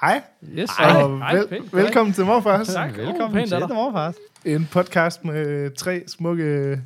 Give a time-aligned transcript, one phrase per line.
[0.00, 0.22] Hej,
[0.58, 1.74] Yes, og hej, vel, pænt.
[1.74, 2.68] velkommen til Morfars.
[2.68, 2.96] Tak.
[2.96, 4.14] Velkommen pænt til Morfars.
[4.44, 6.80] En podcast med tre smukke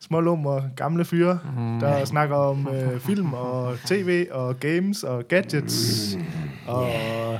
[0.00, 1.80] smålum og gamle fyre, Mm.
[1.80, 6.16] der snakker om øh, film og tv og games og gadgets
[6.66, 6.82] og,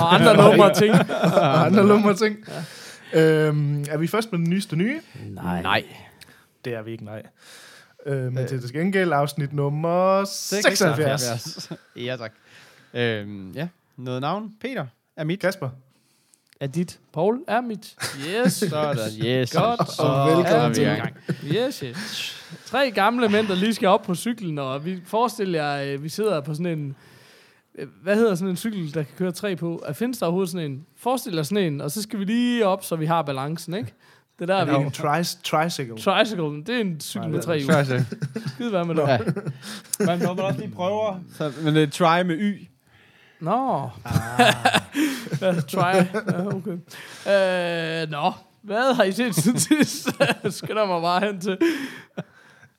[0.00, 0.94] Og andre numre ting.
[1.34, 2.36] og andre lumre ting.
[3.12, 5.00] Øhm, er vi først med den nyeste nye?
[5.26, 5.62] Nej.
[5.62, 5.84] Nej.
[6.64, 7.22] Det er vi ikke, nej.
[8.06, 11.70] Øh, men til det gengæld afsnit nummer 76.
[11.96, 12.32] ja, tak.
[12.94, 14.52] Øhm, ja, noget navn.
[14.60, 15.40] Peter er mit.
[15.40, 15.68] Kasper.
[16.60, 16.98] Er dit?
[17.12, 17.94] Paul er mit.
[18.28, 18.52] Yes.
[18.70, 19.52] Sådan, yes.
[19.52, 19.90] Godt.
[19.92, 20.82] Så Og velkommen til.
[20.82, 21.14] i gang.
[21.44, 22.34] Yes, yes.
[22.66, 26.08] Tre gamle mænd, der lige skal op på cyklen, og vi forestiller jer, øh, vi
[26.08, 26.96] sidder på sådan en...
[27.78, 29.82] øh, Hvad hedder sådan en cykel, der kan køre tre på?
[29.86, 30.86] Er findes der overhovedet sådan en?
[30.96, 33.94] Forestil dig sådan en, og så skal vi lige op, så vi har balancen, ikke?
[34.38, 34.80] Det der Er er det vi.
[34.80, 35.96] en tri- tricycle?
[35.98, 37.72] Tricycle, det er en cykel Nej, med tre hjul.
[38.54, 39.02] Skide hvad med det?
[39.08, 39.18] Ja.
[40.06, 41.20] Man må også lige prøve.
[41.34, 42.68] Så, men det er try med y.
[43.40, 43.90] Nå.
[45.40, 45.94] ja, try.
[46.28, 46.78] Ja, okay.
[48.04, 48.32] Øh, nå.
[48.62, 50.08] Hvad har I set siden sidst?
[50.58, 51.58] Skynder mig bare hen til.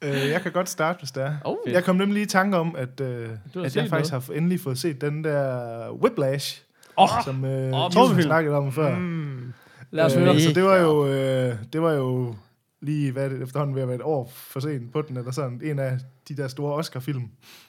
[0.02, 1.36] Øh, jeg kan godt starte, hvis det er.
[1.46, 4.20] Oh, Jeg kom nemlig lige i tanke om, at, øh, har at jeg faktisk har
[4.20, 6.62] f- endelig fået set den der Whiplash,
[6.98, 8.26] Åh, som øh, oh, trommefilm.
[8.28, 8.96] snakkede om før.
[8.98, 9.54] Mm.
[9.92, 10.40] lad os Øh, høre.
[10.40, 12.36] Så det var jo, øh, det var jo
[12.82, 15.62] lige hvad det, efterhånden ved at være et år for sent på den, eller sådan.
[15.64, 15.98] En af
[16.30, 17.24] de der store Oscar-film,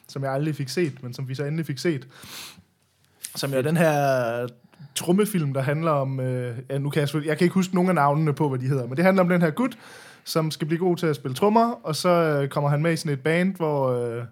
[0.07, 2.07] som jeg aldrig fik set, men som vi så endelig fik set.
[3.35, 4.47] Som er den her
[4.95, 6.19] trummefilm, der handler om...
[6.19, 8.67] Øh, ja, nu kan jeg, jeg kan ikke huske nogen af navnene på, hvad de
[8.67, 9.77] hedder, men det handler om den her gut,
[10.23, 12.95] som skal blive god til at spille trommer, og så øh, kommer han med i
[12.95, 13.91] sådan et band, hvor...
[13.91, 14.23] Øh,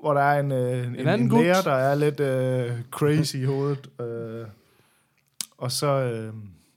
[0.00, 3.44] hvor der er en, øh, en, en, en lærer, der er lidt øh, crazy i
[3.44, 3.88] hovedet.
[4.00, 4.46] Øh,
[5.58, 6.32] og så øh,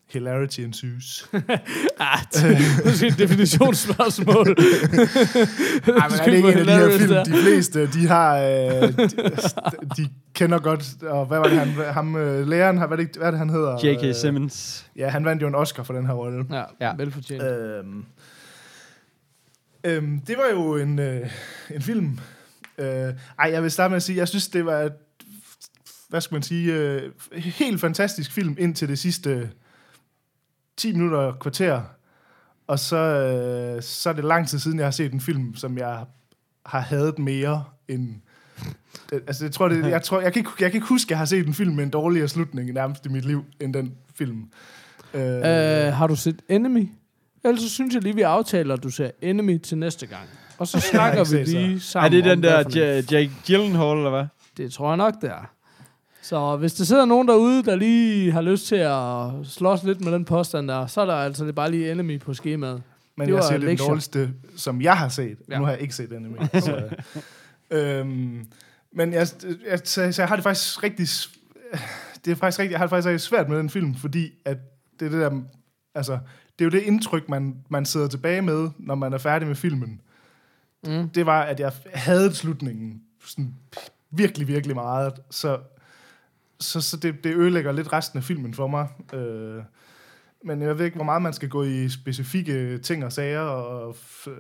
[0.10, 1.30] hilarity ensues.
[2.02, 4.48] Ah, det er et definitionsspørgsmål.
[4.58, 8.82] Ej, men er det ikke en af de her film, de fleste, de har, øh,
[8.98, 9.10] de,
[9.98, 13.16] de kender godt, og hvad var det, han, ham, øh, læreren, har- hvad er det,
[13.16, 13.78] hvad er det, han hedder?
[13.84, 14.04] J.K.
[14.04, 14.86] Øh, Simmons.
[14.96, 16.46] Ja, han vandt jo en Oscar for den her rolle.
[16.52, 16.94] Ja, Ja.
[16.98, 17.44] velfortjent.
[17.44, 18.06] Øhm,
[19.84, 21.30] øhm, det var jo en, øh,
[21.76, 22.20] en film.
[22.78, 24.90] Øh, ej, jeg vil starte med at sige, jeg synes, det var
[26.10, 27.02] hvad skal man sige, øh,
[27.36, 29.50] helt fantastisk film indtil det sidste
[30.80, 31.82] 10 minutter og kvarter.
[32.68, 35.78] Og så, øh, så er det lang tid siden, jeg har set en film, som
[35.78, 36.06] jeg
[36.66, 38.16] har hadet mere end...
[39.10, 41.10] Det, altså, jeg tror, det, jeg, tror jeg, kan ikke, jeg kan ikke huske, at
[41.10, 43.94] jeg har set en film med en dårligere slutning nærmest i mit liv, end den
[44.16, 44.50] film.
[45.14, 46.90] Øh, Øh, har du set Enemy?
[47.46, 50.24] Ellers så synes jeg lige, vi aftaler, at du ser Enemy til næste gang.
[50.58, 52.58] Og så snakker vi lige Er sammen det den der
[53.12, 54.26] Jake Gyllenhaal, eller hvad?
[54.58, 55.52] Det tror jeg nok, det er.
[56.30, 60.12] Så hvis der sidder nogen derude, der lige har lyst til at slås lidt med
[60.12, 62.84] den påstand der, så er der altså det bare lige enemy på skemaet.
[63.16, 65.38] Men Det jeg siger, det er den dårligste, som jeg har set.
[65.50, 65.58] Ja.
[65.58, 66.38] Nu har jeg ikke set anime.
[66.62, 66.90] så,
[67.72, 68.48] øhm,
[68.92, 69.28] men jeg,
[69.70, 71.08] jeg, så, så jeg har det faktisk rigtig...
[72.26, 74.58] Det er faktisk rigtig, jeg har det faktisk rigtig svært med den film, fordi at
[75.00, 75.42] det er det der...
[75.96, 76.20] Altså,
[76.60, 79.56] det er jo det indtryk, man, man sidder tilbage med, når man er færdig med
[79.56, 80.02] filmen.
[80.88, 81.10] Mm.
[81.10, 83.56] Det var, at jeg havde slutningen sådan
[84.12, 85.14] virkelig, virkelig meget.
[85.32, 85.58] Så,
[86.60, 88.88] så, så det, det ødelægger lidt resten af filmen for mig.
[89.14, 89.64] Øh,
[90.46, 93.40] men jeg ved ikke, hvor meget man skal gå i specifikke ting og sager.
[93.40, 94.36] Og f- øh,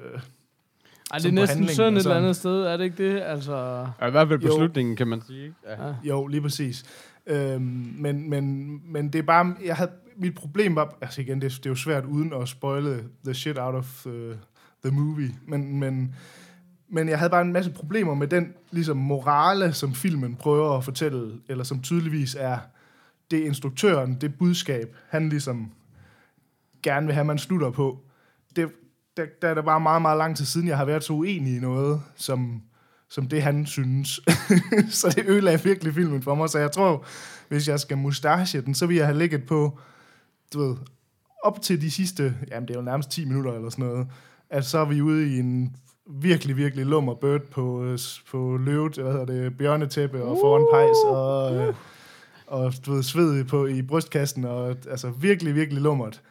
[1.11, 2.17] Ej, det er næsten og et eller sådan.
[2.17, 3.21] andet sted, er det ikke det?
[3.21, 4.57] Altså, Ja, I hvert fald på Jo.
[4.57, 5.43] slutningen, kan man sige.
[5.43, 5.55] ikke?
[5.67, 5.87] Ja.
[5.87, 5.93] ja.
[6.03, 6.83] jo, lige præcis.
[7.27, 7.61] Øhm,
[7.97, 9.55] men, men, men det er bare...
[9.65, 10.97] Jeg havde, mit problem var...
[11.01, 14.05] Altså igen, det, er- det er jo svært uden at spoile the shit out of
[14.05, 14.11] uh,
[14.85, 15.35] the movie.
[15.47, 16.15] Men, men,
[16.91, 20.83] men jeg havde bare en masse problemer med den ligesom morale, som filmen prøver at
[20.83, 22.57] fortælle, eller som tydeligvis er
[23.31, 25.71] det instruktøren, det budskab, han ligesom
[26.83, 27.99] gerne vil have, man slutter på.
[28.55, 28.71] Det,
[29.17, 31.55] der, der er det bare meget, meget lang tid siden, jeg har været så uenig
[31.55, 32.61] i noget, som,
[33.09, 34.19] som det, han synes.
[34.99, 36.49] så det ødelagde virkelig filmen for mig.
[36.49, 37.05] Så jeg tror,
[37.47, 39.79] hvis jeg skal mustache den, så vil jeg have ligget på,
[40.53, 40.75] du ved,
[41.43, 44.07] op til de sidste, jamen det er jo nærmest 10 minutter eller sådan noget,
[44.49, 45.75] at så er vi ude i en
[46.09, 47.99] virkelig, virkelig lummer bird på, øh,
[48.31, 51.73] på løvet, hvad hedder det, bjørnetæppe og foran pejs, og, øh,
[52.47, 56.21] og du ved, sved på, i brystkassen, og altså virkelig, virkelig lummert.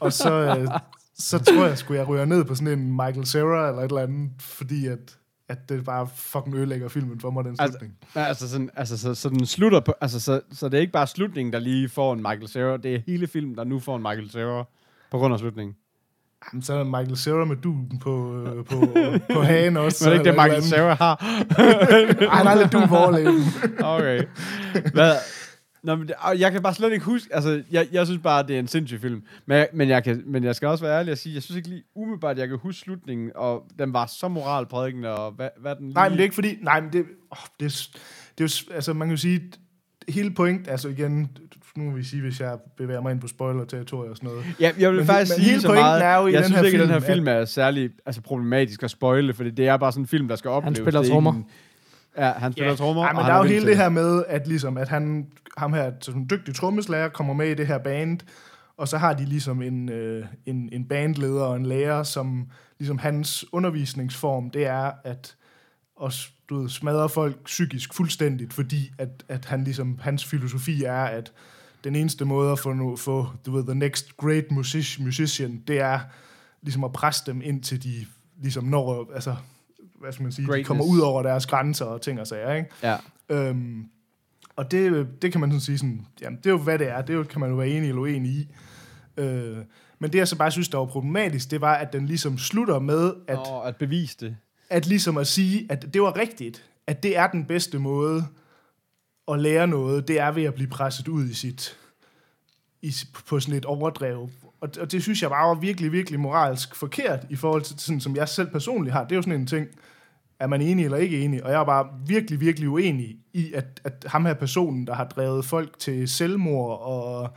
[0.00, 0.68] Og så, øh,
[1.28, 4.02] så tror jeg, skulle jeg ryge ned på sådan en Michael Cera eller et eller
[4.02, 5.18] andet, fordi at
[5.48, 7.98] at det bare fucking ødelægger filmen for mig, den Altså- slutning.
[8.16, 10.92] Ja, altså, sådan, altså så, så den slutter på, altså så, så det er ikke
[10.92, 13.96] bare slutningen, der lige får en Michael Cera, det er hele filmen, der nu får
[13.96, 14.64] en Michael Cera
[15.10, 15.76] på grund af slutningen.
[16.52, 18.86] Jamen, så er Michael Cera med duen på, øh, på,
[19.34, 20.04] på hagen også.
[20.04, 21.16] Men det er ikke det, Michael Cera har.
[22.28, 23.42] Ej, han har lidt dun på overlæben.
[23.84, 24.22] Okay.
[24.92, 25.14] Hvad?
[25.84, 28.58] Nå, men jeg kan bare slet ikke huske, altså, jeg, jeg synes bare, det er
[28.60, 29.22] en sindssyg film.
[29.46, 31.56] Men, jeg- men, jeg kan, men jeg skal også være ærlig og sige, jeg synes
[31.56, 35.76] ikke lige umiddelbart, jeg kan huske slutningen, og den var så moralprædikende, og hvad, hvad
[35.76, 35.94] den lige...
[35.94, 36.58] Nej, men det er ikke fordi...
[36.62, 37.98] Nej, men det, oh, det, er,
[38.38, 38.74] det jo...
[38.74, 39.40] Altså, man kan jo sige...
[40.08, 40.68] Hele point...
[40.68, 41.28] Altså igen...
[41.76, 44.44] Nu må vi sige, hvis jeg bevæger mig ind på spoiler-territoriet og sådan noget.
[44.60, 46.04] Ja, jeg vil Men- faktisk men sige hele så meget.
[46.04, 48.20] er jo i jeg den synes her ikke, at den her film, er særlig altså,
[48.22, 50.78] problematisk at spoile, fordi det er bare sådan en film, der skal opleves.
[50.78, 51.42] spiller Det er trommer.
[52.18, 52.76] Ja, han spiller Ja.
[52.76, 53.02] trommer.
[53.08, 55.26] Og men han der er jo hele det her med, at ligesom, at han,
[55.58, 58.18] ham her, sådan en dygtig trommeslager, kommer med i det her band,
[58.76, 62.48] og så har de ligesom en, øh, en, en bandleder og en lærer, som
[62.78, 65.34] ligesom hans undervisningsform, det er at
[65.96, 71.02] også, du ved, smadre folk psykisk fuldstændigt, fordi at, at han ligesom, hans filosofi er,
[71.04, 71.32] at
[71.84, 75.80] den eneste måde at få, no, få du ved, the next great music, musician, det
[75.80, 76.00] er
[76.62, 78.06] ligesom at presse dem ind til de
[78.42, 79.36] ligesom når, altså,
[80.00, 80.66] hvad skal man sige, de Greatness.
[80.68, 82.68] kommer ud over deres grænser og ting og sager, ikke?
[82.82, 82.96] Ja.
[83.28, 83.84] Øhm,
[84.56, 87.02] og det, det kan man sådan sige sådan, jamen det er jo hvad det er,
[87.02, 88.48] det jo- kan man jo være enig eller uenig i.
[89.16, 89.56] Øh,
[89.98, 92.78] men det jeg så bare synes, der var problematisk, det var, at den ligesom slutter
[92.78, 94.36] med, at, Og at bevise det
[94.72, 98.24] at ligesom at sige, at det var rigtigt, at det er den bedste måde
[99.28, 101.78] at lære noget, det er ved at blive presset ud i sit,
[102.82, 102.94] i,
[103.26, 104.30] på sådan et overdrev.
[104.60, 108.00] Og, og det synes jeg bare var virkelig, virkelig moralsk forkert i forhold til sådan,
[108.00, 109.04] som jeg selv personligt har.
[109.04, 109.66] Det er jo sådan en ting,
[110.38, 111.44] er man enig eller ikke enig?
[111.44, 115.04] Og jeg er bare virkelig, virkelig uenig i, at, at ham her personen, der har
[115.04, 117.30] drevet folk til selvmord, og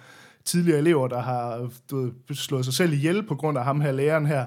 [0.46, 3.92] tidligere elever, der har du ved, slået sig selv ihjel på grund af ham her
[3.92, 4.46] læreren her,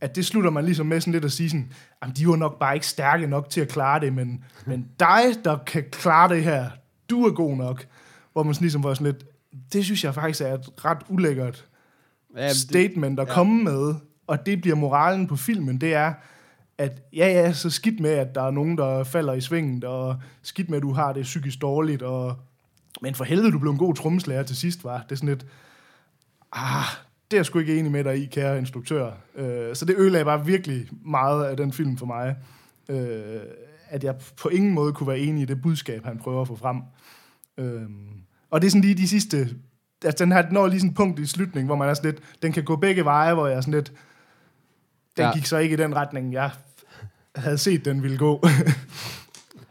[0.00, 2.58] at det slutter man ligesom med sådan lidt at sige sådan, jamen de var nok
[2.58, 6.44] bare ikke stærke nok til at klare det, men, men dig, der kan klare det
[6.44, 6.70] her,
[7.10, 7.86] du er god nok.
[8.32, 9.24] Hvor man sådan ligesom var sådan lidt,
[9.72, 11.66] det synes jeg faktisk er et ret ulækkert
[12.36, 13.34] Ja, det, statement at ja.
[13.34, 13.94] komme med,
[14.26, 16.14] og det bliver moralen på filmen, det er,
[16.78, 20.16] at ja, ja, så skidt med, at der er nogen, der falder i svinget, og
[20.42, 22.36] skidt med, at du har det psykisk dårligt, og
[23.02, 25.46] men for helvede, du blev en god trommeslager til sidst, var det er sådan lidt,
[26.52, 26.84] ah,
[27.30, 29.12] det er jeg sgu ikke enig med dig i, kære instruktør.
[29.36, 32.36] Øh, så det ødelagde bare virkelig meget af den film for mig,
[32.88, 33.40] øh,
[33.88, 36.56] at jeg på ingen måde kunne være enig i det budskab, han prøver at få
[36.56, 36.82] frem.
[37.58, 37.82] Øh,
[38.50, 39.48] og det er sådan lige de sidste
[40.04, 42.22] altså den her når lige sådan et punkt i slutningen, hvor man er sådan lidt,
[42.42, 43.92] den kan gå begge veje, hvor jeg er sådan lidt,
[45.16, 45.32] den Ja.
[45.32, 46.50] gik så ikke i den retning, jeg
[47.36, 48.44] havde set, den ville gå.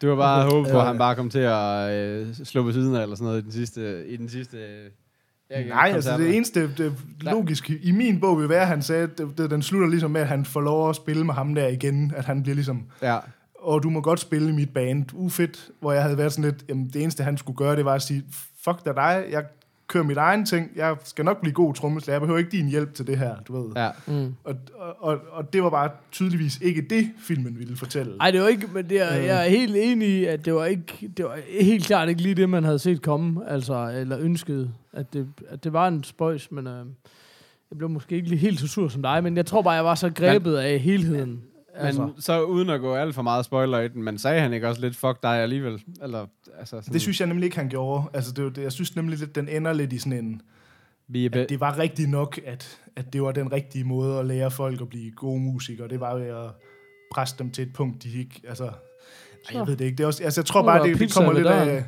[0.02, 2.72] det var bare at håbe på, at han bare kom til at øh, slå på
[2.72, 4.08] siden af, eller sådan noget, i den sidste...
[4.08, 4.58] I den sidste
[5.50, 9.18] Nej, altså det eneste det logiske i min bog vil være, at han sagde, at
[9.18, 11.68] det, det, den slutter ligesom med, at han får lov at spille med ham der
[11.68, 13.18] igen, at han bliver ligesom, Ja,
[13.62, 16.66] og du må godt spille i mit band, ufedt, hvor jeg havde været sådan lidt,
[16.70, 18.24] jamen det eneste han skulle gøre, det var at sige,
[18.64, 19.44] fuck da dig, jeg
[19.90, 22.94] kører mit egen ting, jeg skal nok blive god trommeslager, jeg behøver ikke din hjælp
[22.94, 23.72] til det her, du ved.
[23.76, 23.90] ja.
[24.08, 24.36] Mm.
[24.44, 24.56] Og,
[25.00, 28.14] og, og det var bare tydeligvis ikke det, filmen ville fortælle.
[28.20, 29.26] Ej, det var ikke, men det er, Øh.
[29.26, 32.36] jeg er helt enig i, at det var ikke, det var helt klart ikke lige
[32.36, 36.52] det, man havde set komme, altså, eller ønsket, at det, at det var en spøjs,
[36.52, 36.86] men øh,
[37.72, 39.86] jeg blev måske ikke lige helt så sur som dig, men jeg tror bare, jeg
[39.86, 41.42] var så grebet af helheden.
[41.76, 44.54] Altså, Men så uden at gå alt for meget spoiler i den, men sagde han
[44.54, 45.84] ikke også lidt, fuck dig alligevel?
[46.02, 46.26] Eller,
[46.60, 48.04] altså sådan, Det synes jeg nemlig ikke, han gjorde.
[48.14, 50.42] Altså, det, var det, jeg synes nemlig lidt, den ender lidt i sådan en...
[51.08, 54.52] vi At det var rigtigt nok, at, at det var den rigtige måde at lære
[54.52, 55.88] folk at blive gode musikere.
[55.88, 56.50] Det var ved at
[57.12, 58.42] presse dem til et punkt, de ikke...
[58.48, 58.72] Altså, ej,
[59.54, 59.98] jeg ved det ikke.
[59.98, 61.86] Det er også, altså, jeg tror bare, det, det kommer lidt af...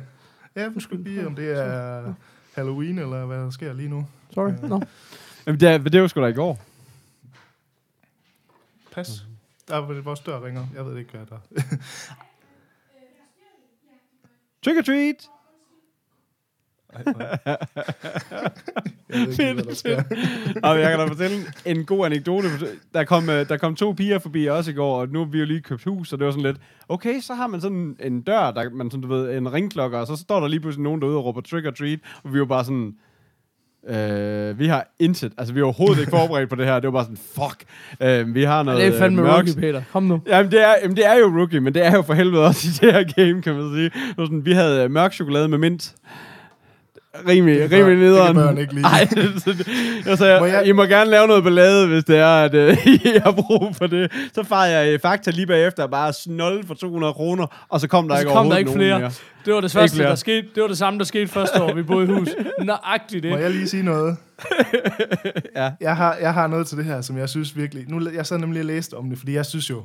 [0.56, 2.14] Ja, nu skal lige, om det er
[2.54, 4.06] Halloween, eller hvad der sker lige nu.
[4.34, 4.50] sorry.
[4.50, 4.68] Øh.
[4.70, 4.80] No.
[5.46, 6.60] Jamen, det, er- det var sgu da i går.
[8.92, 9.24] Pas.
[9.68, 10.66] Der er vores dør ringer.
[10.74, 11.62] Jeg ved ikke, hvad der er.
[14.62, 15.28] Trick or treat!
[16.92, 17.02] Ej.
[19.08, 20.02] Jeg ikke, hvad sker.
[20.68, 22.48] Og jeg kan da fortælle en god anekdote.
[22.94, 25.38] Der kom, øh, der kom to piger forbi os i går, og nu har vi
[25.38, 26.56] jo lige købt hus, og det var sådan lidt,
[26.88, 30.06] okay, så har man sådan en dør, der man sådan, du ved, en ringklokke, og
[30.06, 32.46] så står der lige pludselig nogen derude og råber trick or treat, og vi var
[32.46, 32.96] bare sådan,
[33.88, 36.90] øh, vi har intet, altså vi er overhovedet ikke forberedt på det her, det var
[36.92, 37.64] bare sådan, fuck,
[38.00, 39.82] øh, vi har noget Det er fandme øh, mørk- rookie, Peter.
[39.92, 40.20] Kom nu.
[40.28, 42.68] Jamen det, er, jamen, det er jo rookie, men det er jo for helvede også
[42.68, 43.84] i det her game, kan man sige.
[43.84, 45.94] Det sådan, vi havde øh, mørk chokolade med mint.
[47.28, 48.58] Rimelig, Det rimelig børn- det kan nederen.
[48.58, 48.86] ikke lide.
[48.92, 49.08] Ej,
[50.06, 52.86] jeg sagde, Må jeg, I må gerne lave noget ballade, hvis det er, at øh,
[52.86, 54.12] I har brug for det.
[54.34, 58.08] Så farer jeg i Fakta lige bagefter, bare snolle for 200 kroner, og så kom
[58.08, 58.98] der Og så ikke kom der overhovedet ikke flere.
[59.00, 59.10] mere.
[59.44, 60.46] Det var det første, der skete.
[60.54, 62.28] Det var det samme, der skete første år, vi boede i hus.
[62.64, 63.42] Nøjagtigt Må det.
[63.42, 64.16] jeg lige sige noget?
[65.56, 65.70] Ja.
[65.80, 67.84] Jeg har, jeg har noget til det her, som jeg synes virkelig...
[67.88, 69.82] Nu, jeg sad nemlig og læste om det, fordi jeg synes jo...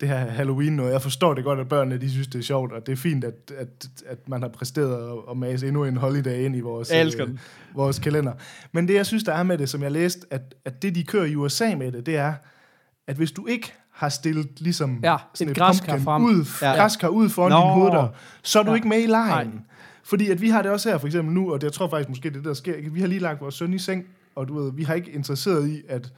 [0.00, 0.92] det her Halloween noget.
[0.92, 3.24] Jeg forstår det godt, at børnene de synes, det er sjovt, og det er fint,
[3.24, 3.68] at, at,
[4.06, 7.28] at man har præsteret at, mase endnu en holiday ind i vores, øh,
[7.74, 8.32] vores kalender.
[8.72, 11.04] Men det, jeg synes, der er med det, som jeg læste, at, at det, de
[11.04, 12.34] kører i USA med det, det er,
[13.06, 16.24] at hvis du ikke har stillet ligesom Ja, sådan et græskar pumpkin frem.
[16.24, 16.70] ud, Ja.
[16.70, 16.76] ja.
[16.76, 17.56] græskar ud foran Nå.
[17.56, 18.08] din hoveddør,
[18.42, 18.74] så er du Ja.
[18.74, 19.48] ikke med i lejen.
[19.48, 19.56] Nej.
[20.04, 22.08] Fordi at vi har det også her, for eksempel nu, og det, jeg tror faktisk
[22.08, 24.72] måske, det der sker, vi har lige lagt vores søn i seng, og du ved,
[24.72, 26.12] vi har ikke interesseret i, at,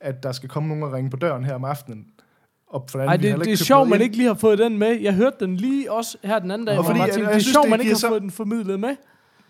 [0.00, 2.06] at der skal komme nogen og ringe på døren her om aftenen.
[2.70, 5.00] Og for Ej, det, det er sjovt, man ikke lige har fået den med.
[5.00, 7.40] Jeg hørte den lige også her den anden dag, Og fordi, jeg jeg- tænkte, jeg
[7.40, 8.96] det er sjovt, man ikke har så- fået den formidlet med.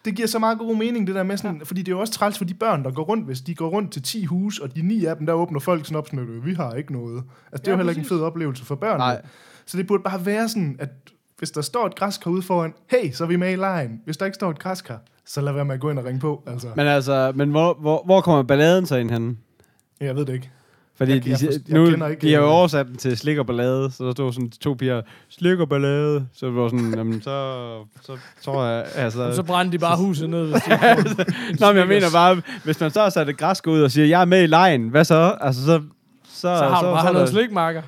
[0.04, 1.64] Det giver så meget god mening, det der med sådan, ja.
[1.64, 3.68] fordi det er jo også træls for de børn, der går rundt, hvis de går
[3.68, 6.18] rundt til 10 hus, og de ni af dem, der åbner folk sådan op sådan,
[6.18, 7.16] "Øh, vi har ikke noget.
[7.16, 8.98] Altså, det er Ja, jo heller ikke en fed oplevelse for børn.
[8.98, 9.22] Nej.
[9.66, 10.88] Så det burde bare være sådan, at
[11.38, 14.00] hvis der står et græskar ude foran, hey, så er vi med i lejen.
[14.04, 16.20] Hvis der ikke står et græskar, så lad være med at gå ind og ringe
[16.20, 16.42] på.
[16.46, 19.38] Altså, Men altså, men hvor, hvor, hvor kommer balladen så ind hen?
[20.00, 20.50] jeg ved det ikke.
[21.00, 23.16] Fordi Jeg- de, jeg jeg nu, kender ikke, de har jo øh, oversat den til
[23.18, 26.68] slik og ballade, så der stod sådan to piger, slik og ballade, så det var
[26.68, 27.54] sådan, jamen, så,
[28.02, 28.12] så
[28.44, 29.32] tror jeg, altså...
[29.34, 32.80] Så brændte de bare huset ned, hvis de får Nå, men jeg mener bare, hvis
[32.80, 35.04] man så har sat et græsk ud og siger, jeg er med i lejen, hvad
[35.04, 35.34] så?
[35.40, 35.80] Altså, så...
[36.32, 37.82] Så, Så har du bare er noget der- slikmarker.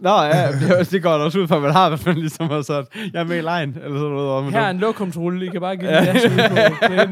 [0.00, 2.46] Nå, ja, det, det går da også ud fra, at man har, hvis man ligesom
[2.50, 4.52] har sagt, jeg er med i lejen, eller sådan noget.
[4.52, 6.54] Her er en lokumsrulle, I kan bare give den gas ud på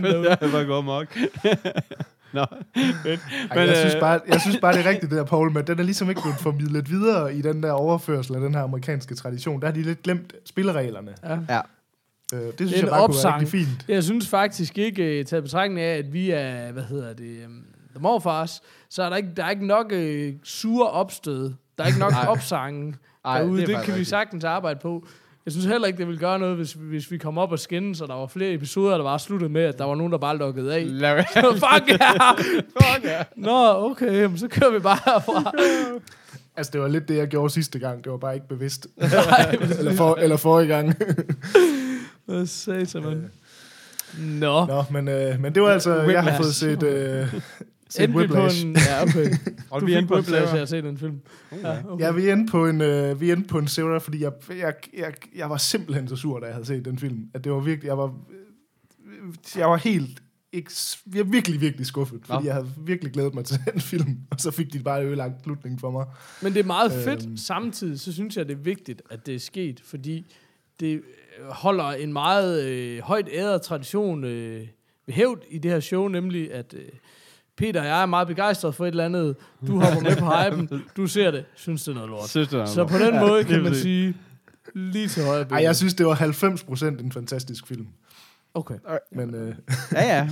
[0.08, 0.28] derude.
[0.30, 1.06] Jeg er bare gået mok.
[2.35, 2.45] Nå,
[3.03, 3.21] fedt.
[3.50, 5.53] Ej, Men, jeg, synes øh, bare, jeg synes bare, det er rigtigt, det der, Paul,
[5.53, 8.62] men den er ligesom ikke blevet formidlet videre i den der overførsel af den her
[8.62, 9.61] amerikanske tradition.
[9.61, 11.14] Der har de lidt glemt spillereglerne.
[11.25, 11.38] Ja.
[11.49, 11.61] Ja.
[12.35, 13.35] Øh, det synes en jeg bare kunne være opsang.
[13.41, 13.85] rigtig fint.
[13.88, 17.64] Jeg synes faktisk ikke, uh, taget betragtning af, at vi er, hvad hedder det, um,
[17.91, 21.53] The Morfars, så er der ikke, der er ikke nok uh, sure opstød.
[21.79, 22.26] Der er ikke nok Nej.
[22.29, 23.61] opsange Ej, derude.
[23.61, 24.09] det Det, det kan vi rigtigt.
[24.09, 25.07] sagtens arbejde på.
[25.44, 28.00] Jeg synes heller ikke, det vil gøre noget, hvis, hvis vi kom op og skændes,
[28.00, 30.36] og der var flere episoder, der var sluttet med, at der var nogen, der bare
[30.38, 30.86] lukkede af.
[31.00, 31.24] Være.
[31.52, 32.32] Fuck ja!
[32.82, 33.22] Fuck ja.
[33.36, 35.52] Nå, okay, jamen, så kører vi bare herfra.
[36.56, 38.04] Altså, det var lidt det, jeg gjorde sidste gang.
[38.04, 38.86] Det var bare ikke bevidst.
[38.96, 40.94] Nej, eller, for, eller forrige gang.
[42.26, 43.30] Hvad sagde man?
[44.18, 47.34] Nå, Nå, men, øh, men det var altså, jeg har fået set, øh,
[47.88, 48.67] set endte vi på Whiplash.
[48.67, 48.76] en...
[48.76, 49.31] Ja, okay.
[49.71, 51.21] Og Du vi er fik inde på en Whiplash, jeg har set den film.
[51.62, 52.05] Ja, okay.
[52.05, 55.12] Ja, vi endte på en, øh, vi endte på en Sarah, fordi jeg, jeg, jeg,
[55.37, 57.29] jeg var simpelthen så sur, da jeg havde set den film.
[57.35, 58.14] At det var virkelig, jeg var,
[59.57, 60.23] jeg var helt,
[60.53, 60.71] ikke,
[61.14, 62.47] jeg var virkelig, virkelig skuffet, fordi Nå.
[62.47, 65.79] jeg havde virkelig glædet mig til den film, og så fik de bare ødelagt slutningen
[65.79, 66.07] for mig.
[66.43, 67.26] Men det er meget fedt.
[67.26, 67.37] Øhm.
[67.37, 70.26] Samtidig så synes jeg, det er vigtigt, at det er sket, fordi
[70.81, 74.67] det øh, holder en meget øh, højt æret tradition øh,
[75.07, 76.88] ved hævd i det her show, nemlig at øh,
[77.56, 79.37] Peter og jeg er meget begejstret for et eller andet.
[79.66, 82.28] Du hopper med på hypen, du ser det, synes det er noget lort.
[82.28, 84.14] Synes du, Så på den måde kan man sige,
[84.75, 87.87] lige til højre Ej, jeg synes, det var 90% en fantastisk film.
[88.54, 88.78] Okay.
[89.12, 89.54] Men øh,
[89.92, 90.30] Ja, ja.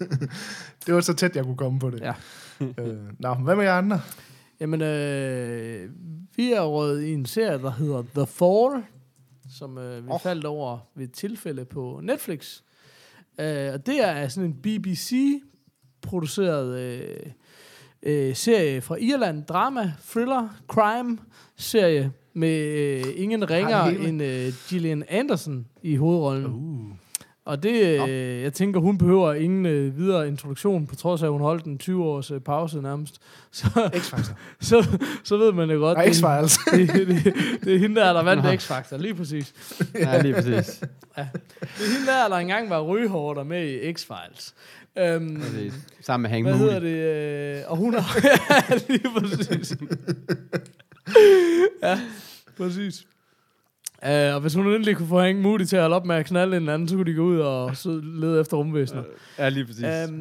[0.86, 2.00] det var så tæt, jeg kunne komme på det.
[2.00, 2.12] Ja.
[2.82, 4.00] øh, nå, hvad med jer andre?
[4.60, 5.90] Jamen, øh,
[6.36, 8.84] vi er røget i en serie, der hedder The Fall,
[9.58, 10.20] som øh, vi oh.
[10.20, 12.60] Faldt over ved et tilfælde på Netflix.
[13.40, 14.56] Øh, og det er sådan en
[16.08, 17.32] BBC-produceret øh,
[18.02, 19.44] øh, serie fra Irland.
[19.44, 21.18] Drama, thriller, crime
[21.56, 26.46] serie med øh, ingen ringer det end øh, Gillian Anderson i hovedrollen.
[26.46, 26.96] Uh.
[27.44, 31.32] Og det, øh, jeg tænker, hun behøver ingen øh, videre introduktion, på trods af, at
[31.32, 33.20] hun holdt en 20-års øh, pause nærmest.
[33.52, 34.32] Så, X-Factor.
[34.60, 36.70] så, så ved man jo godt, Nej, det, X-Files.
[36.76, 37.34] det, det,
[37.64, 38.62] det er hende der, der vandt.
[38.62, 39.54] X-Factor, lige præcis.
[39.94, 40.78] Ja, lige præcis.
[40.78, 44.52] Det er hende der, der engang var rygehårder med i X-Files.
[44.98, 45.74] Øhm, Præcis.
[46.00, 46.72] Sammen med Hank hvad Moody.
[46.72, 47.58] hedder det?
[47.58, 48.16] Øh, og hun har...
[48.70, 49.76] ja, lige præcis.
[51.82, 52.00] ja,
[52.56, 53.06] præcis.
[54.02, 56.26] Uh, og hvis hun endelig kunne få Hank Moody til at holde op med at
[56.26, 59.02] knalde en anden, så kunne de gå ud og så lede efter rumvæsener.
[59.38, 59.84] Ja, lige præcis.
[60.08, 60.14] Um,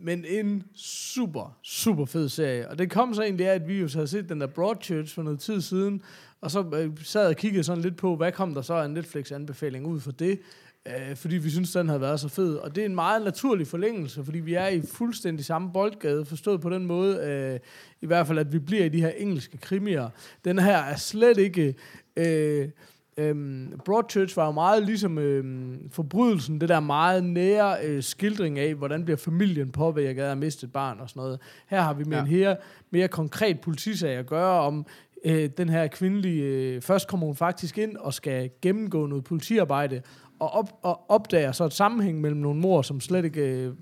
[0.00, 2.70] men en super, super fed serie.
[2.70, 5.22] Og det kom så egentlig af, at vi jo havde set den der Broadchurch for
[5.22, 6.02] noget tid siden,
[6.40, 8.94] og så øh, sad og kiggede sådan lidt på, hvad kom der så af en
[8.94, 10.38] Netflix-anbefaling ud for det,
[10.88, 12.56] øh, fordi vi synes, den havde været så fed.
[12.56, 16.60] Og det er en meget naturlig forlængelse, fordi vi er i fuldstændig samme boldgade, forstået
[16.60, 17.60] på den måde, øh,
[18.00, 20.08] i hvert fald, at vi bliver i de her engelske krimier.
[20.44, 21.74] Den her er slet ikke...
[22.16, 22.68] Øh,
[23.16, 28.74] Øhm, Broadchurch var jo meget ligesom øhm, forbrydelsen, det der meget nære øh, skildring af,
[28.74, 31.40] hvordan bliver familien påvirket af at miste et barn og sådan noget.
[31.68, 32.16] Her har vi med Ja.
[32.16, 32.22] ja.
[32.22, 32.56] en her,
[32.90, 34.86] mere konkret politisag at gøre om
[35.24, 36.42] øh, den her kvindelige...
[36.44, 40.02] Øh, først kommer hun faktisk ind og skal gennemgå noget politiarbejde,
[40.38, 43.72] og, op, og opdager så et sammenhæng mellem nogle mor, som slet ikke øh,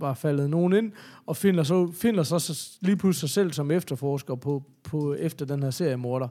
[0.00, 0.92] var faldet nogen ind,
[1.26, 5.46] og finder så, finder så, så lige pludselig sig selv som efterforsker på, på, efter
[5.46, 6.28] den her seriemorder.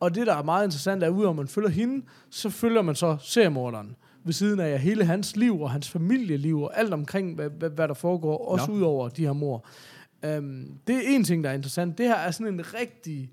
[0.00, 2.94] Og det, der er meget interessant, er, at udover man følger hende, så følger man
[2.94, 7.50] så seriemorderen ved siden af hele hans liv og hans familieliv og alt omkring, hvad,
[7.50, 8.76] hvad, hvad der foregår, også Nå.
[8.76, 9.64] ud over de her mor.
[10.38, 11.98] Um, det er en ting, der er interessant.
[11.98, 13.32] Det her er sådan en rigtig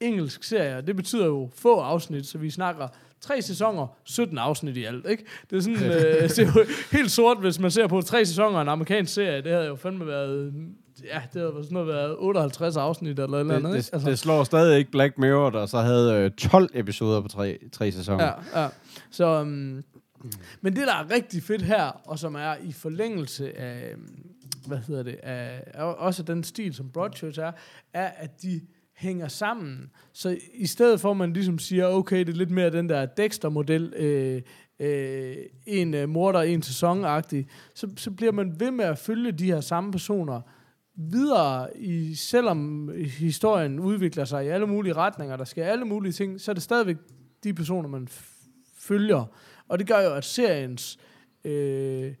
[0.00, 0.80] engelsk serie.
[0.80, 2.88] Det betyder jo få afsnit, så vi snakker
[3.22, 5.24] tre sæsoner, 17 afsnit i alt, ikke?
[5.50, 8.58] Det er sådan, øh, det er jo helt sort, hvis man ser på tre sæsoner
[8.58, 9.42] af en amerikansk serie.
[9.42, 10.52] Det havde jo fandme været,
[11.04, 13.90] ja, det havde sådan noget været 58 afsnit eller et eller Det, andet, det, ikke?
[13.92, 17.58] Altså, det slår stadig ikke Black Mirror, der så havde øh, 12 episoder på tre,
[17.72, 18.24] tre sæsoner.
[18.24, 18.68] Ja, ja.
[19.10, 19.84] Så, um,
[20.60, 24.32] men det, der er rigtig fedt her, og som er i forlængelse af, øhm,
[24.66, 27.52] hvad hedder det, af også den stil, som Broadchurch er,
[27.92, 28.60] er, at de
[28.94, 29.90] hænger sammen.
[30.12, 33.06] Så i stedet for, at man ligesom siger, okay, det er lidt mere den der
[33.06, 34.42] Dexter-model, øh,
[34.80, 37.04] øh, en øh, morder, en sæson
[37.74, 40.40] så, så bliver man ved med at følge de her samme personer
[40.94, 46.40] videre, i, selvom historien udvikler sig i alle mulige retninger, der sker alle mulige ting,
[46.40, 46.96] så er det stadigvæk
[47.44, 49.24] de personer, man f- følger.
[49.68, 50.98] Og det gør jo, at seriens
[51.44, 52.14] øh,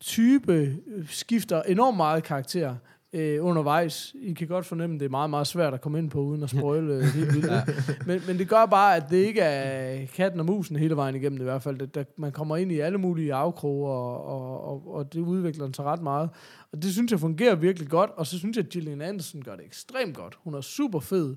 [0.00, 0.76] type
[1.08, 2.76] skifter enormt meget karakter
[3.12, 4.14] øh, undervejs.
[4.20, 6.42] I kan godt fornemme, at det er meget, meget svært at komme ind på, uden
[6.42, 7.46] at spoile øh, helt vildt.
[7.46, 7.62] ja.
[8.06, 11.40] men, men det gør bare, at det ikke er katten og musen hele vejen igennem
[11.40, 11.78] i hvert fald.
[11.78, 15.68] Det, der, man kommer ind i alle mulige afkroge, og, og, og, og det udvikler
[15.76, 16.30] sig ret meget.
[16.72, 19.56] Og det synes jeg fungerer virkelig godt, og så synes jeg, at Gillian Anderson gør
[19.56, 20.38] det ekstremt godt.
[20.44, 21.36] Hun er super fed.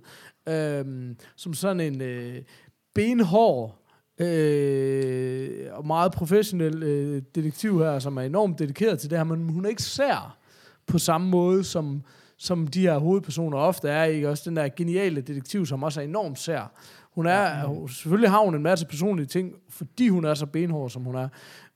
[0.50, 2.42] Øhm, som sådan en øh,
[2.96, 3.80] benhård
[4.20, 9.50] øh, og meget professionel øh, detektiv her, som er enormt dedikeret til det her, men
[9.50, 10.43] hun er ikke sær
[10.88, 12.02] på samme måde, som,
[12.38, 14.04] som de her hovedpersoner ofte er.
[14.04, 14.30] Ikke?
[14.30, 16.72] Også den der geniale detektiv, som også er enormt sær.
[17.12, 20.90] Hun er, hun, selvfølgelig har hun en masse personlige ting, fordi hun er så benhård,
[20.90, 21.28] som hun er.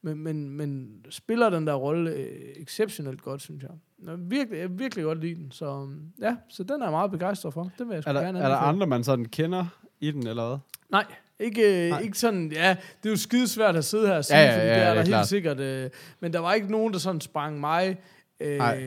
[0.01, 3.71] Men, men, men spiller den der rolle øh, exceptionelt godt, synes jeg.
[4.07, 5.51] Jeg virkelig, jeg virkelig godt lide den.
[5.51, 7.71] Så øhm, ja, så den er jeg meget begejstret for.
[7.77, 9.65] Det vil jeg sgu Er der, gerne er der andre, man sådan kender
[9.99, 10.57] i den, eller hvad?
[10.89, 11.05] Nej,
[11.39, 11.89] ikke, Nej.
[11.89, 11.99] Nej.
[11.99, 14.67] ikke sådan, ja, det er jo skidesvært at sidde her og sige, Ja, ja, ja,
[14.67, 15.27] ja, fordi ja, det er ja, der helt klart.
[15.27, 15.59] sikkert.
[15.59, 17.97] Øh, men der var ikke nogen, der sådan sprang mig
[18.39, 18.77] øh, Nej.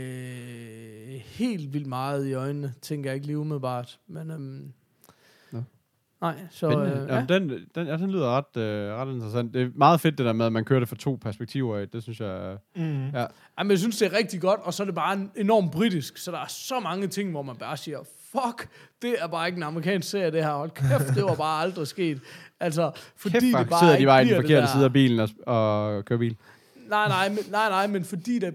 [1.25, 3.99] helt vildt meget i øjnene, tænker jeg ikke lige umiddelbart.
[4.09, 4.73] Men øhm,
[5.53, 5.63] Nå.
[6.21, 7.03] nej, så Spændende.
[7.03, 7.25] øh, Ja.
[7.39, 9.55] Den, den, ja, den lyder ret, øh, ret interessant.
[9.55, 11.89] Det er meget fedt det der med, at man kører det fra to perspektiver af.
[11.89, 12.57] Det synes jeg...
[12.77, 13.09] Mm.
[13.09, 13.27] Ja.
[13.59, 16.19] Jamen, jeg synes, det er rigtig godt, og så er det bare en enormt britisk,
[16.19, 17.99] så der er så mange ting, hvor man bare siger,
[18.33, 18.69] fuck,
[19.03, 20.53] det er bare ikke en amerikansk serie, det her.
[20.55, 22.21] Hold kæft, det var bare aldrig sket.
[22.61, 25.29] Altså, fordi Kæft, det bare sidder de bare i den forkerte side af bilen og,
[25.47, 26.37] og kører bil.
[26.91, 28.51] Nej, nej, men, nej, nej, men fordi der,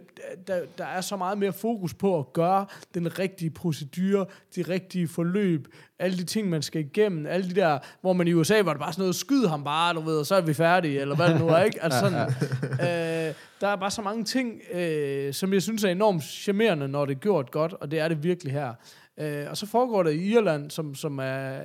[0.47, 5.07] der, der er så meget mere fokus på at gøre den rigtige procedure, de rigtige
[5.07, 5.67] forløb,
[5.99, 8.79] alle de ting, man skal igennem, alle de der, hvor man i USA var det
[8.79, 11.29] bare sådan noget, skyd ham bare, du ved, og så er vi færdige, eller hvad
[11.29, 11.83] det nu er, ikke?
[11.83, 12.21] Altså sådan,
[12.87, 17.05] øh, der er bare så mange ting, øh, som jeg synes er enormt charmerende, når
[17.05, 18.73] det er gjort godt, og det er det virkelig her.
[19.17, 21.59] Øh, og så foregår det i Irland, som, som er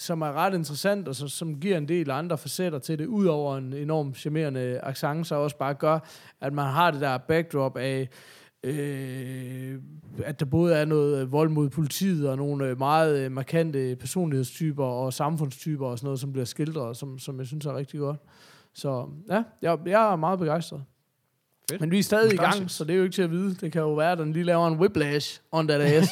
[0.00, 3.56] som er ret interessant, og så, som giver en del andre facetter til det, udover
[3.56, 5.98] en enorm charmerende accent, så også bare gør,
[6.40, 8.08] at man har det der backdrop af,
[8.64, 9.78] øh,
[10.24, 13.96] at der både er noget øh, vold mod politiet, og nogle øh, meget øh, markante
[13.96, 18.00] personlighedstyper og samfundstyper og sådan noget, som bliver skildret, som, som jeg synes er rigtig
[18.00, 18.18] godt.
[18.74, 20.82] Så ja, jeg, jeg er meget begejstret.
[21.70, 21.80] Fedt.
[21.80, 23.54] Men vi er stadig i gang, så det er jo ikke til at vide.
[23.54, 26.10] Det kan jo være, at den lige laver en whiplash on that ass.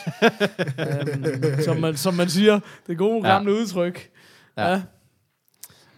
[1.57, 2.61] um, som, man, som man siger.
[2.87, 3.33] Det gode Ja.
[3.35, 4.11] gamle udtryk.
[4.57, 4.71] Ja.
[4.71, 4.83] Ja.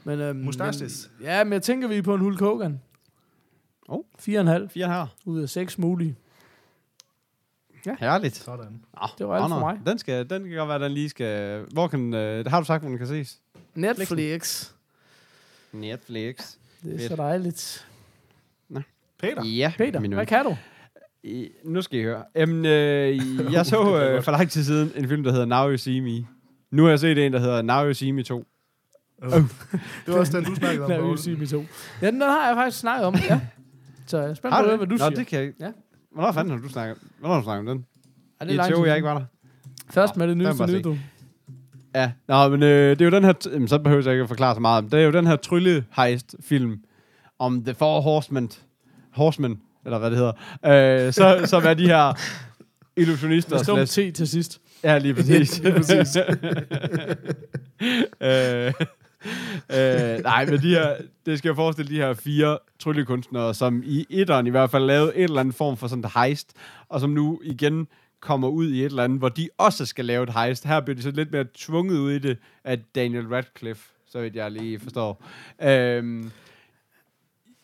[0.04, 1.10] Men, øhm, Mustaches.
[1.18, 2.80] Men, ja, men jeg tænker, vi er på en Hulk Hogan.
[3.88, 3.98] Oh.
[4.18, 4.22] 4,5
[4.68, 5.06] Fire her.
[5.24, 6.16] ud af 6 mulige.
[8.00, 8.36] Herligt.
[8.36, 8.80] Sådan.
[9.18, 9.80] Det var alt for mig.
[9.86, 11.64] Den, skal, den kan godt være, den lige skal...
[11.72, 12.14] Hvor kan...
[12.14, 13.38] Øh, har du sagt, hvor den kan ses?
[13.74, 14.70] Netflix.
[15.72, 16.54] Netflix.
[16.82, 17.10] Det er Fedt.
[17.10, 17.86] så dejligt.
[19.20, 19.44] Peter.
[19.44, 20.56] Ja, Peter, min hvad kan du?
[21.24, 22.22] I, nu skal I høre.
[22.36, 23.18] Jamen, øh,
[23.52, 26.26] jeg så øh, for lang tid siden en film, der hedder Now You See Me.
[26.70, 28.44] Nu har jeg set en, der hedder Now You See Me 2.
[30.06, 30.90] Det var også den, du snakkede om.
[30.90, 31.12] Nej, Poul.
[31.12, 31.64] vi sige to.
[32.02, 33.14] Ja, den har jeg faktisk snakket om.
[33.28, 33.40] Ja.
[34.06, 35.10] Så jeg er spændt Har på, hvad du Nå, siger.
[35.10, 35.52] det kan jeg.
[35.60, 35.70] Ja.
[36.12, 37.86] Hvornår fanden har du snakket, hvornår har du snakket om den?
[38.40, 39.24] Er I et show, jeg ikke var der.
[39.90, 40.96] Først med det Nå, lad mig nyt, du.
[41.94, 44.22] Ja, Nå, men øh, det er jo den her, t- jamen, så behøver jeg ikke
[44.22, 44.84] at forklare så meget.
[44.92, 46.80] Det er jo den her tryllehejst-film
[47.38, 48.50] om The Four Horsemen,
[49.12, 50.32] Horsemen, eller hvad det hedder,
[51.06, 52.12] øh, så, som er de her
[52.96, 53.56] illusionister.
[53.56, 54.60] Der står T til sidst.
[54.84, 55.58] Ja, lige præcis.
[55.62, 56.16] lige præcis.
[58.20, 58.72] øh,
[59.72, 60.96] øh, nej, men de her,
[61.26, 65.16] det skal jeg forestille de her fire tryllekunstnere, som i etteren i hvert fald lavede
[65.16, 66.52] et eller andet form for sådan et heist,
[66.88, 67.88] og som nu igen
[68.20, 70.66] kommer ud i et eller andet, hvor de også skal lave et heist.
[70.66, 74.36] Her bliver de så lidt mere tvunget ud i det af Daniel Radcliffe, så vidt
[74.36, 75.24] jeg lige forstår.
[75.62, 76.30] Øhm,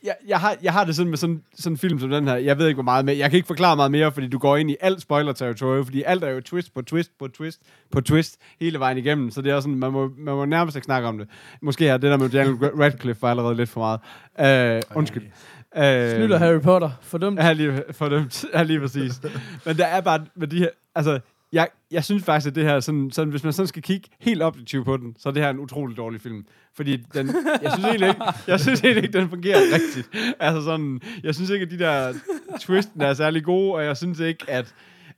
[0.07, 2.37] jeg, jeg, har, jeg har det sådan med sådan, sådan en film som den her.
[2.37, 3.17] Jeg ved ikke, hvor meget mere.
[3.19, 6.25] Jeg kan ikke forklare meget mere, fordi du går ind i alt spoiler-territorium, fordi alt
[6.25, 7.61] er jo twist på twist på twist
[7.93, 9.31] på twist hele vejen igennem.
[9.31, 11.29] Så det er sådan, man må, man må nærmest ikke snakke om det.
[11.63, 13.99] Måske er det der med Daniel Radcliffe var allerede lidt for
[14.37, 14.83] meget.
[14.93, 15.23] Uh, undskyld.
[15.23, 16.91] Uh, Snyder Harry Potter.
[17.03, 17.39] Fordømt.
[17.39, 19.21] Ja, lige, for dem, ja, lige præcis.
[19.65, 20.69] Men der er bare med de her...
[20.95, 21.21] Altså,
[21.57, 24.43] jeg, jeg synes faktisk, at det her, sådan, sådan, hvis man sådan skal kigge helt
[24.43, 26.47] objektivt på den, så er det her en utrolig dårlig film.
[26.75, 27.27] Fordi den,
[27.63, 30.35] jeg synes egentlig ikke, jeg synes egentlig ikke, den fungerer rigtigt.
[30.41, 32.15] Altså sådan, jeg synes ikke, at de der
[32.61, 34.75] twisten er særlig gode, og jeg synes ikke, at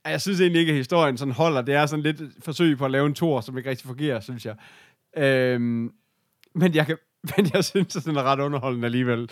[0.06, 1.62] jeg synes egentlig ikke, at historien sådan holder.
[1.62, 4.20] Det er sådan lidt et forsøg på at lave en tor, som ikke rigtig fungerer,
[4.20, 4.54] synes jeg.
[5.16, 5.92] Øhm,
[6.54, 6.96] men jeg kan,
[7.36, 9.30] men jeg synes, at den er ret underholdende alligevel.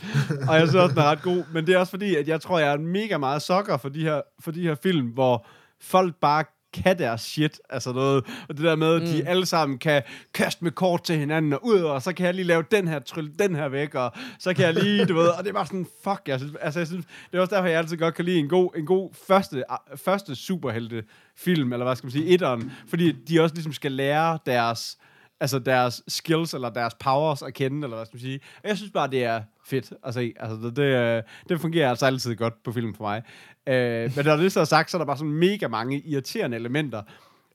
[0.49, 1.45] Og jeg synes også, den er ret god.
[1.53, 4.03] Men det er også fordi, at jeg tror, jeg er mega meget sokker for de
[4.03, 5.47] her, for de her film, hvor
[5.81, 9.29] folk bare kan deres shit, altså noget, og det der med, at de Mm.
[9.29, 10.03] alle sammen kan
[10.35, 12.99] kaste med kort til hinanden, og ud, og så kan jeg lige lave den her,
[12.99, 15.67] trylle den her væk, og så kan jeg lige, du ved, og det er bare
[15.67, 18.25] sådan, fuck, jeg synes, altså jeg synes, det er også derfor, jeg altid godt kan
[18.25, 19.65] lide en god, en god første,
[19.97, 21.05] første superhelte
[21.37, 24.99] film, eller hvad skal man sige, etteren, fordi de også ligesom skal lære deres,
[25.41, 28.41] altså deres skills eller deres powers at kende, eller hvad skal man sige.
[28.63, 30.33] Og jeg synes bare, det er fedt at se.
[30.41, 33.23] Altså, det, det, øh, det fungerer altså altid godt på film for mig.
[33.67, 36.57] Øh, men når det så er sagt, så er der bare sådan mega mange irriterende
[36.57, 37.03] elementer.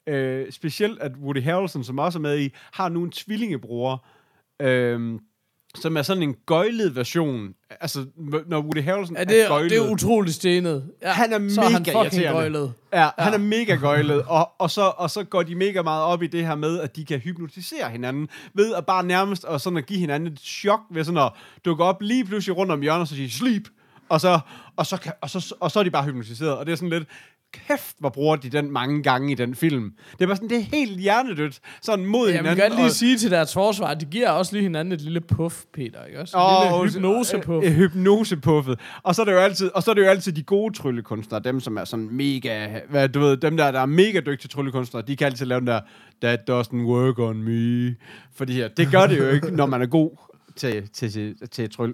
[0.08, 4.06] Øh, specielt at Woody Harrelson, som også er med i, har nu en tvillingebror,
[4.62, 5.20] øh,
[5.76, 7.50] som er sådan en gøjlet version.
[7.82, 8.06] Altså,
[8.48, 10.86] når Woody Harrelson Ja, det, er, gøjlet, det er utroligt stenet.
[11.02, 12.40] Ja, Han er så er han mega fucking irriterende.
[12.40, 12.74] gøjlet.
[12.94, 16.24] Ja, han er mega gøjlet, og, og, så, og så går de mega meget op
[16.24, 19.78] i det her med, at de kan hypnotisere hinanden, ved at bare nærmest og sådan
[19.78, 21.32] at give hinanden et chok, ved sådan at
[21.66, 23.64] dukke op lige pludselig rundt om hjørnet, og så sige, sleep,
[24.10, 24.40] og så,
[24.76, 26.90] og, så, kan, og, så, og så er de bare hypnotiseret, og det er sådan
[26.90, 27.04] lidt,
[27.54, 29.94] kæft, hvor bruger de den mange gange i den film.
[30.12, 32.64] Det er bare sådan, det er helt hjernedødt, sådan mod Jeg vil hinanden.
[32.64, 35.56] gerne lige og- sige til deres forsvar, de giver også lige hinanden et lille puff,
[35.74, 36.38] Peter, ikke også?
[36.38, 37.66] En Åh, lille hypnosepuff.
[37.66, 38.80] øh, hypnosepuffet.
[39.04, 41.42] Og så er det jo altid, og så er det jo altid de gode tryllekunstnere,
[41.44, 45.04] dem som er sådan mega, hvad du ved, dem der, der er mega dygtige tryllekunstnere,
[45.08, 45.80] de kan altid lave den der,
[46.24, 47.96] that doesn't work on me.
[48.36, 50.12] Fordi her, det gør det jo ikke, når man er god
[50.56, 51.94] til, til, til, til tryl.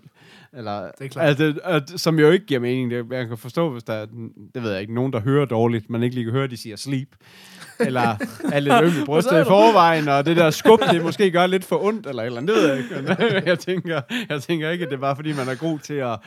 [0.54, 1.28] Eller, Det er klart.
[1.28, 2.91] Altså, at, som jo ikke giver mening.
[2.91, 4.06] Det, jeg kan forstå, hvis der er,
[4.54, 6.76] det ved jeg ikke, nogen, der hører dårligt, man ikke lige kan høre, de siger
[6.76, 7.15] sleep.
[7.80, 8.15] Eller
[8.54, 11.65] er lidt øm i brystet i forvejen, og det der skub, det måske gør lidt
[11.65, 12.96] for ondt, eller eller andet, det ved jeg ikke.
[12.96, 15.93] Men jeg, tænker, jeg tænker ikke, at det er bare fordi, man er god til
[15.93, 16.20] at,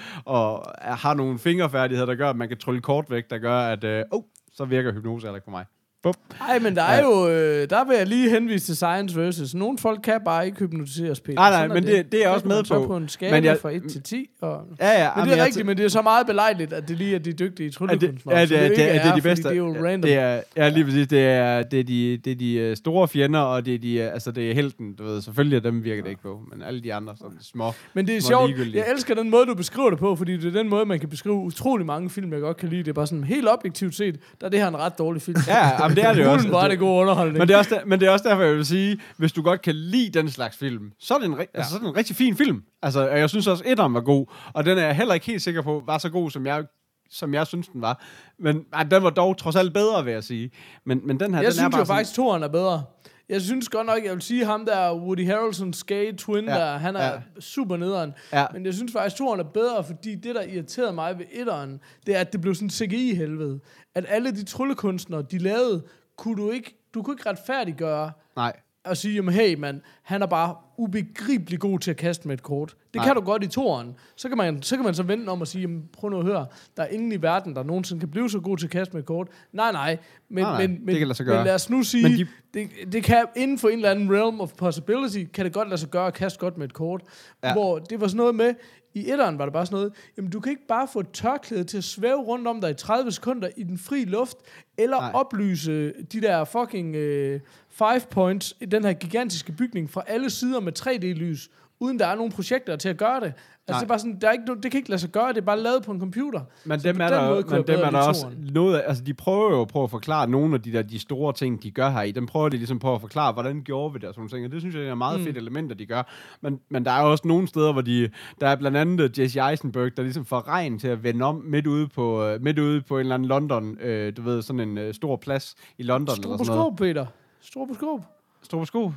[0.90, 3.85] at have nogle fingerfærdigheder, der gør, at man kan trylle kort væk, der gør, at
[3.85, 5.64] øh, oh, så virker hypnose heller ikke på mig.
[6.03, 6.17] Bup.
[6.41, 9.55] Nej, men der er jo, øh, der vil jeg lige henvise til Science versus.
[9.55, 11.35] Nogle folk kan bare ikke hypnotiseres, Peter.
[11.39, 12.87] Nej, nej, Sådan men det- det er jeg Så også med på.
[12.87, 14.27] på en skala Men jeg- fra 1 til 10.
[14.41, 14.63] Og...
[14.81, 15.11] Ja, ja.
[15.17, 17.33] Men det er rigtigt, men det er så meget belejligt, at det lige er de
[17.33, 18.39] dygtige Ja, det, tryllekunstnere.
[18.39, 19.43] ja, det, er, det, er, det er de bedste.
[19.49, 20.03] Det er jo random.
[20.03, 21.09] Det er, ja, lige præcis.
[21.09, 23.95] Det er, det er de, det er de øh, store fjender, og det er de,
[23.95, 25.23] øh, altså det er helten, du ved.
[25.23, 27.73] Selvfølgelig er dem virker det ikke på, men alle de andre, så er det små.
[27.95, 28.51] Men det er sjovt.
[28.75, 31.09] Jeg elsker den måde, du beskriver det på, fordi det er den måde, man kan
[31.09, 32.83] beskrive utrolig mange film, jeg godt kan lide.
[32.83, 35.37] Det er bare sådan helt objektivt set, der er det her en ret dårlig film.
[35.49, 36.48] Ja, jamen, det er det også.
[36.48, 37.38] Var det god underholdning.
[37.38, 39.42] Men det, er også der, men det er også derfor, jeg vil sige, hvis du
[39.42, 41.88] godt kan lide den slags film, så er det en, ri- altså, så er det
[41.88, 42.62] en rigtig fin film.
[42.83, 45.42] Altså, og jeg synes også, etteren var god, og den er jeg heller ikke helt
[45.42, 46.64] sikker på, var så god, som jeg
[47.12, 48.03] som jeg synes, den var.
[48.38, 50.50] Men ej, den var dog trods alt bedre, vil jeg sige.
[50.87, 52.83] Men, men den her, jeg den synes er bare jo sådan- faktisk, toeren er bedre.
[53.31, 56.79] Jeg synes godt nok, jeg vil sige, ham der Woody Harrelson's gay twin Ja, der,
[56.79, 57.21] han er ja.
[57.40, 58.14] super nederen.
[58.33, 58.47] Ja.
[58.53, 62.16] Men jeg synes faktisk, toeren er bedre, fordi det, der irriterede mig ved etteren, det
[62.16, 63.61] er, at det blev sådan CGI-helvede.
[63.95, 65.83] At alle de tryllekunstnere, de lavede,
[66.16, 68.53] kunne du ikke, du kunne ikke retfærdiggøre Nej.
[68.85, 72.43] At sige, jamen hey mand, han er bare ubegribelig god til at kaste med et
[72.43, 72.69] kort.
[72.85, 73.05] Det Nej.
[73.07, 73.95] kan du godt i toeren.
[74.16, 76.25] Så kan man så, kan man så vente om og sige, jamen prøv nu at
[76.25, 78.93] høre, der er ingen i verden, der nogensinde kan blive så god til at kaste
[78.95, 79.29] med et kort.
[79.53, 79.99] Nej, nej.
[80.29, 81.37] Men, Nej, nej, men, det men, kan lade sig gøre.
[81.37, 82.19] men lad os nu sige, Men de,
[82.55, 85.69] de- det, det kan inden for en eller anden realm of possibility, kan det godt
[85.69, 87.03] lade sig gøre at kaste godt med et kort.
[87.45, 87.53] Ja.
[87.53, 88.55] Hvor det var sådan noget med,
[88.95, 91.64] i etteren var det bare sådan noget, jamen du kan ikke bare få et tørklæde
[91.64, 94.37] til at svæve rundt om dig i 30 sekunder i den frie luft,
[94.79, 95.01] eller.
[95.01, 95.11] Nej.
[95.14, 97.40] oplyse de der fucking øh,
[97.83, 101.49] five points i den her gigantiske bygning fra alle sider med 3D-lys,
[101.81, 103.33] uden der er nogen projekter til at gøre det.
[103.69, 103.79] Altså Nej.
[103.79, 105.43] det er bare sådan, der er ikke, det kan ikke lade sig gøre, det er
[105.43, 106.40] bare lavet på en computer.
[106.64, 109.14] Men Så dem er der, måde men dem er der også noget af, altså de
[109.14, 112.03] prøver jo på at forklare nogle af de der de store ting, de gør her
[112.03, 112.11] i.
[112.11, 114.45] Dem prøver de ligesom på at forklare, hvordan gjorde vi det og sådan nogle ting.
[114.47, 115.25] Og det synes jeg er meget mm.
[115.27, 116.03] fedt elementer, de gør.
[116.40, 119.40] Men, men der er jo også nogle steder, hvor de, der er blandt andet Jesse
[119.51, 122.81] Eisenberg, der ligesom får regn til at vende om midt ude på, øh, midt ude
[122.81, 126.03] på en eller anden London, øh, du ved, sådan en øh, stor plads i London.
[126.03, 126.47] eller sådan noget.
[126.47, 127.07] Stroboskop, Peter.
[127.42, 128.00] Stroboskop.
[128.42, 128.92] Stroboskop.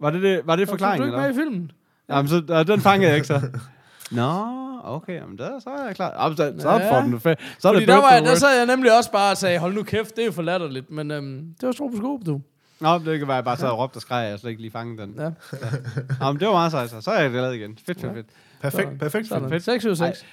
[0.00, 1.22] Var det, det, var det Forklaring, forklaringen?
[1.22, 1.70] du ikke med i filmen?
[2.08, 3.40] Jamen, så, øh, den fangede jeg ikke så.
[4.10, 4.42] Nå,
[4.84, 6.22] okay, jamen der, så er jeg klar.
[6.22, 6.92] Jamen, så, så, Ja.
[6.96, 9.30] får den, så er Fordi det der, var, birthday der sad jeg nemlig også bare
[9.30, 10.90] og sagde, hold nu kæft, det er jo for latterligt.
[10.90, 12.40] Men øhm, det var stroboskop, du.
[12.80, 14.62] Nå, det kan være, jeg bare sad og råbte og skreg, og jeg slet ikke
[14.62, 15.14] lige fangede den.
[15.18, 15.30] Ja.
[16.20, 17.00] Nå, men det var meget sejt, så.
[17.00, 17.78] Så er jeg glad igen.
[17.86, 18.26] Fedt, fedt, fedt.
[18.60, 19.28] Perfekt, perfekt.
[19.28, 19.60] Sådan.
[19.60, 20.26] 6 ud af 6.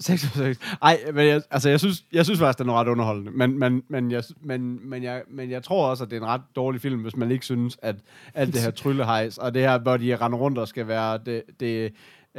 [0.00, 0.76] 6 ud af 6.
[0.82, 3.30] Ej, men jeg, altså, jeg synes, jeg synes faktisk, den er ret underholdende.
[3.30, 6.26] Men, men, men, jeg, men, men, jeg, men jeg tror også, at det er en
[6.26, 7.96] ret dårlig film, hvis man ikke synes, at
[8.34, 11.42] alt det her tryllehejs, og det her, hvor de render rundt og skal være det,
[11.60, 11.92] det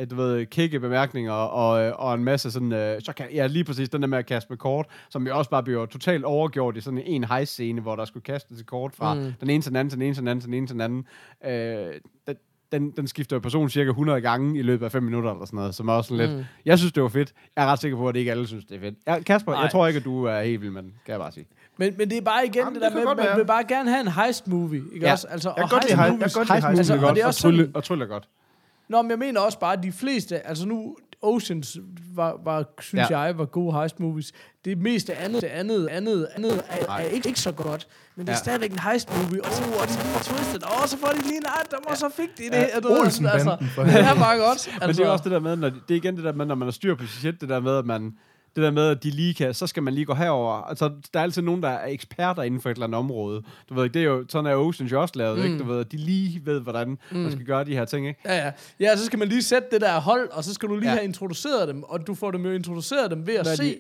[0.06, 3.90] du ved, kikke bemærkninger og, og en masse sådan, øh, så kan, ja, lige præcis
[3.90, 6.82] den der med at kaste med kort, som jo også bare bliver totalt overgjort i
[6.82, 9.34] sådan en hejs-scene, hvor der skulle kastes et kort fra mm.
[9.42, 10.74] den ene til den anden, til den ene til den anden, til den ene til
[10.74, 11.06] den anden.
[11.46, 11.94] Øh,
[12.28, 12.36] den,
[12.72, 15.58] den, den skifter jo person cirka 100 gange i løbet af 5 minutter eller sådan
[15.58, 16.46] noget, som er også sådan lidt, Mm.
[16.66, 17.34] jeg synes, det var fedt.
[17.56, 18.96] Jeg er ret sikker på, at ikke alle synes, det er fedt.
[19.08, 19.62] Ja, Kasper, Nej.
[19.62, 21.46] jeg tror ikke, at du er helt vild med den, kan jeg bare sige.
[21.78, 23.36] Men, men det er bare igen Jamen, det det der med, man være.
[23.38, 25.12] vil bare gerne have en heist-movie, ikke Ja.
[25.12, 25.28] også?
[25.28, 27.00] Altså, Jeg kan og godt lide heist- heist- jeg godt Heist heist- Altså, altså, og
[27.00, 28.28] godt, det er og, også trylle, sådan- og trylle er godt.
[28.90, 31.78] Nå, men jeg mener også bare, at de fleste, altså nu, Oceans
[32.16, 33.20] var, var synes Ja.
[33.20, 34.32] jeg, var gode heist movies.
[34.66, 37.88] Det meste andet, det andet, andet, andet er, er ikke, ikke så godt.
[38.16, 38.40] Men det er Ja.
[38.40, 41.38] stadigvæk en heist movie, og så oh, de bliver twistet, og så får de lige
[41.38, 42.52] en art, der, og så fik de det.
[42.52, 44.52] Ja, og du Olsen-banden, altså, for det er bare godt.
[44.52, 46.46] Altså, Men det er også det der med, når, det er igen det der med,
[46.46, 48.18] når man har styr på sit shit, det der med, at man,
[48.58, 50.54] det der med, at de lige kan, så skal man lige gå herover.
[50.70, 53.42] Altså, der er altid nogen, der er eksperter inden for et eller andet område.
[53.70, 55.46] Du ved, det er jo, sådan er Oceans jo også lavet, mm.
[55.46, 55.58] ikke?
[55.60, 57.18] Du ved, at de lige ved, hvordan mm.
[57.18, 58.20] man skal gøre de her ting, ikke?
[58.26, 58.52] Ja, ja.
[58.80, 60.96] Ja, så skal man lige sætte det der hold, og så skal du lige Ja.
[60.96, 63.78] have introduceret dem, og du får dem jo introduceret dem ved at Hvad se de-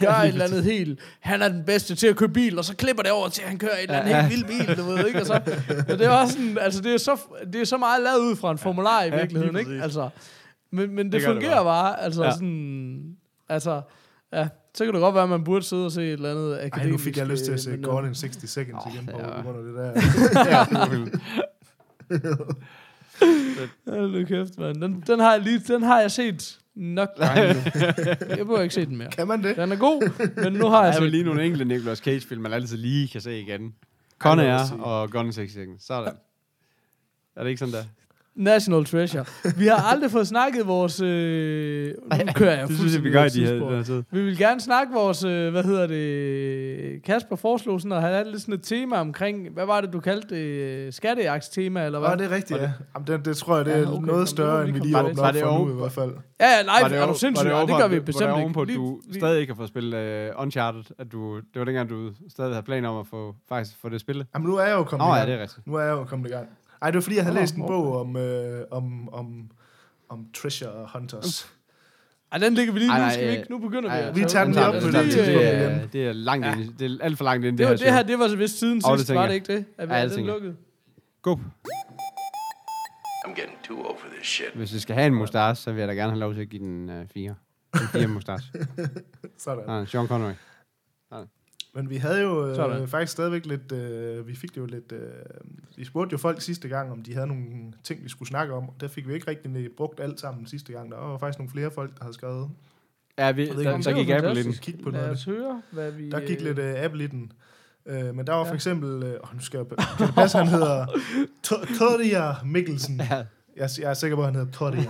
[0.00, 0.98] gøre lige et eller andet helt...
[1.20, 3.48] Han er den bedste til at køre bil, og så klipper det over til, at
[3.48, 5.20] han kører et eller andet Ja, helt vild bil, du ved, ikke?
[5.20, 5.40] Og så,
[5.88, 7.16] men det er også sådan, altså det er, så,
[7.52, 9.82] det er så meget lavet ud fra en formular i virkeligheden, ikke?
[9.82, 10.08] Altså,
[10.72, 11.64] men, men det, Det gør det fungerer bare.
[11.64, 12.30] bare, altså ja.
[12.32, 13.16] sådan...
[13.50, 13.82] Altså,
[14.32, 16.54] ja, så kan det godt være, at man burde sidde og se et eller andet
[16.54, 16.84] akademisk...
[16.84, 19.18] Ej, nu fik jeg lyst til at se øh, Gone in 60 Seconds igen på
[19.18, 19.42] ja.
[19.42, 19.92] grund af det der.
[20.50, 20.60] ja,
[22.10, 22.54] er.
[23.90, 24.82] Hold nu kæft, mand.
[24.82, 27.60] Den, den, har jeg lige, den har jeg set nok gange nu.
[28.36, 29.10] Jeg burde ikke se den mere.
[29.10, 29.56] Kan man det?
[29.56, 32.52] Den er god, men nu har jeg er set lige nogle enkelte Nicolas Cage-film, man
[32.52, 33.74] altid lige kan se igen.
[34.18, 35.86] Con Air og Gone in 60 Seconds.
[35.86, 36.14] Sådan.
[37.36, 37.84] Er det ikke sådan der?
[38.36, 39.24] National Treasure.
[39.56, 41.00] Vi har aldrig fået snakket vores...
[41.00, 41.94] Øh,
[42.26, 44.02] nu kører jeg Det synes jeg, vi fuldstændig gør i de her.
[44.10, 48.40] Vi vil gerne snakke vores, øh, hvad hedder det, Kasper foreslog sådan at have lidt
[48.42, 50.42] sådan et tema omkring, hvad var det, du kaldte det,
[50.86, 52.08] øh, skattejagtstema, eller hvad?
[52.10, 52.70] Åh, det er rigtigt, ja.
[52.94, 54.06] Jamen, det, det tror jeg, det er Ja, ja, okay.
[54.06, 56.10] noget større, end vi lige åbner op Var det for nu i hvert fald.
[56.40, 57.44] Ja, ja, live, er du over- sindssyg?
[57.50, 58.42] var Ja, det ovenpå, gør vi bestemt Var det ikke.
[58.44, 60.82] ovenpå, at Vi- du stadig ikke har fået spillet uh, Uncharted?
[60.98, 64.00] At du, det var dengang, du stadig havde planer om at få, faktisk få det
[64.00, 64.26] spillet?
[64.34, 65.40] Jamen, nu er jeg jo kommet i ja, gang.
[65.40, 65.56] det.
[65.66, 66.48] Nu er jeg jo kommet i gang.
[66.82, 69.50] Ej, det var fordi, jeg havde Nå, læst en bog om, øh, om, om,
[70.08, 71.52] om treasure hunters.
[72.32, 73.50] Ej, den ligger vi lige nu, skal vi øh, ikke?
[73.50, 73.96] Nu begynder vi.
[73.96, 75.46] Ej, at vi tage- tager den lige op det på er et lige, tidspunkt øh,
[75.46, 76.54] det, er, det er langt Ja.
[76.56, 78.30] ind, det er alt for langt ind i Det, var, det her det her, det
[78.30, 79.64] var vist siden det sidst, var det ikke det?
[79.78, 80.56] Er, Ja, det den lukket?
[81.22, 81.34] Go.
[83.26, 84.50] I'm getting too old for this shit.
[84.54, 86.48] Hvis vi skal have en mustache, så vil jeg da gerne have lov til at
[86.48, 87.34] give den uh, fire.
[87.74, 88.52] En fire mustache.
[89.38, 89.64] Sådan.
[89.66, 90.32] Nej, Sean Connery.
[91.74, 92.82] Men vi havde jo Sådan.
[92.82, 95.00] øh, faktisk stadigvæk lidt, øh, vi fik det jo lidt, øh,
[95.76, 97.44] vi spurgte jo folk sidste gang, om de havde nogle
[97.84, 100.72] ting, vi skulle snakke om, og der fik vi ikke rigtig brugt alt sammen sidste
[100.72, 100.90] gang.
[100.90, 102.50] Der var faktisk nogle flere folk, der havde skrevet,
[103.18, 104.36] Ja, vi, ved ikke, der, om der det gik Apple i den.
[104.36, 104.62] fantastisk.
[104.62, 105.12] kigge på Lad noget.
[105.16, 106.10] os høre, hvad vi...
[106.10, 107.32] Der gik øh, lidt øh, Apple i den.
[107.86, 108.54] Øh, men der var for Ja.
[108.54, 109.66] eksempel, øh, åh, nu skal jeg,
[109.98, 110.86] kan det passe, han hedder
[111.46, 113.00] To- Tordia Mikkelsen.
[113.10, 113.24] Ja,
[113.60, 114.84] Jeg, jeg er sikker på, at han hedder Tordia.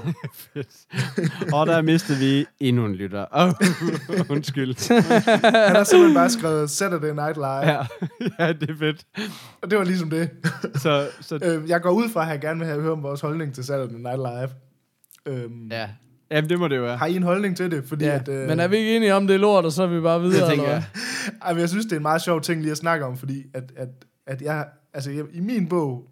[1.59, 3.26] og der mistede vi endnu en lytter.
[3.33, 3.52] Oh,
[4.37, 4.92] undskyld.
[5.66, 7.76] Han har simpelthen bare skrevet Saturday Night Live, Ja,
[8.38, 9.04] ja, det er fedt.
[9.62, 10.30] og det var ligesom det.
[10.74, 13.20] Så, så Øh, jeg går ud fra, at han gerne vil have høre om vores
[13.20, 14.48] holdning til Saturday Night Live.
[15.26, 15.88] Øhm, ja.
[16.30, 16.96] Jamen, det må det jo være.
[16.96, 17.85] Har I en holdning til det?
[17.88, 19.83] Fordi Ja, at, øh, men er vi ikke enige om det er lort, og så
[19.83, 20.40] er vi bare videre?
[20.40, 20.85] Det tænker eller jeg.
[21.42, 23.42] Ej, men jeg synes, det er en meget sjov ting lige at snakke om, fordi
[23.54, 23.88] at, at,
[24.26, 26.04] at jeg, altså jeg, i min bog,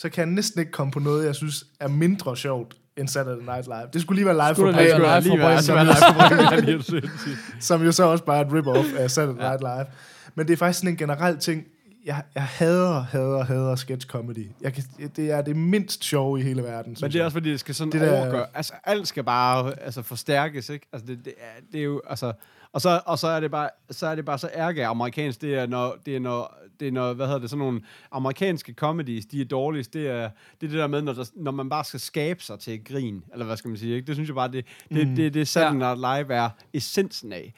[0.00, 3.44] så kan jeg næsten ikke komme på noget, jeg synes er mindre sjovt end Saturday
[3.44, 3.88] Night Live.
[3.92, 7.10] Det skulle lige være live Skulle for det lige Brian, være live for Brian,
[7.60, 9.86] som jo så også bare er et rip-off af Saturday Night Live.
[10.34, 11.64] Men det er faktisk sådan en generel ting,
[12.04, 14.46] jeg, jeg hader, hader, hader sketch comedy.
[14.60, 14.84] Jeg kan,
[15.16, 17.74] det er det mindst sjove i hele verden, Men det er også fordi, det skal
[17.74, 18.46] sådan Det det der- overgøre.
[18.54, 20.86] Altså, alt skal bare altså, forstærkes, ikke?
[20.92, 22.32] Altså, det, det, er, det er jo, altså...
[22.72, 25.40] Og så, og så er det bare så er det bare så ærger amerikansk.
[25.40, 27.80] Det er når det er når det er når hvad hedder det sådan nogle
[28.10, 30.30] amerikanske comedies de er dårligst det er
[30.60, 33.24] det, er det der med når, der, når man bare skal skabe sig til grin
[33.32, 34.06] eller hvad skal man sige ikke?
[34.06, 35.16] Det synes jeg bare det det mm.
[35.16, 37.54] det, det Saturday Night Live er essensen af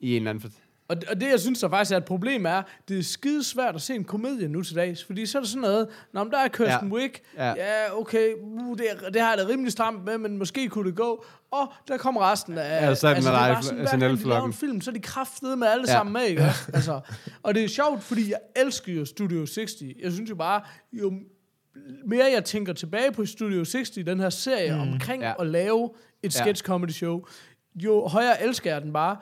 [0.00, 0.52] i en eller anden
[0.88, 3.74] Og, og det, jeg synes, der faktisk er et problem, er, det er skide svært
[3.74, 5.04] at se en komedie nu til dags.
[5.04, 6.94] Fordi så er det sådan noget, Nå, men der er Kirsten Ja.
[6.94, 7.20] Wick.
[7.36, 7.48] Ja.
[7.48, 10.88] Ja, okay, uh, det, er, det har jeg da rimelig stramt med, men måske kunne
[10.90, 11.24] det gå.
[11.50, 12.82] Og der kommer resten af...
[12.82, 15.00] Ja, det er Night bare sådan, Live, hver gang de en film, så er de
[15.00, 15.92] kraftede med alle Ja.
[15.92, 16.42] sammen med, ikke?
[16.74, 17.00] altså,
[17.42, 19.70] og det er sjovt, fordi jeg elsker jo Studio 60.
[20.02, 20.60] Jeg synes jo bare,
[20.92, 21.12] jo
[22.06, 25.28] mere jeg tænker tilbage på Studio 60, den her serie mm, omkring ja.
[25.28, 25.34] ja.
[25.40, 25.90] at lave
[26.22, 26.42] et Ja.
[26.44, 27.22] sketch comedy show,
[27.74, 29.16] jo højere elsker jeg den bare.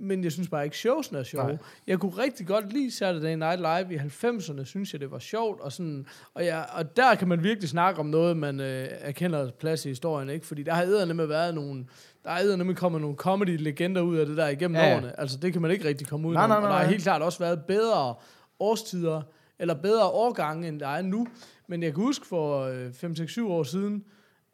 [0.00, 1.46] Men jeg synes bare ikke, showsen er sjove.
[1.46, 1.56] Nej.
[1.86, 5.60] Jeg kunne rigtig godt lide Saturday Night Live i 90'erne, synes jeg, det var sjovt.
[5.60, 9.50] Og, sådan, og, ja, og der kan man virkelig snakke om noget, man øh, erkender
[9.50, 10.46] plads i historien, ikke?
[10.46, 11.86] Fordi der har eddernemme været nogle...
[12.24, 15.20] Der er eddernemme kommet nogle comedy-legender ud af det der igennem Ja, årene.
[15.20, 16.42] Altså, det kan man ikke rigtig komme ud af.
[16.42, 18.14] Og der har helt klart også været bedre
[18.60, 19.22] årstider,
[19.58, 21.26] eller bedre årgange, end der er nu.
[21.66, 24.04] Men jeg kan huske for øh, 5-6-7 år siden,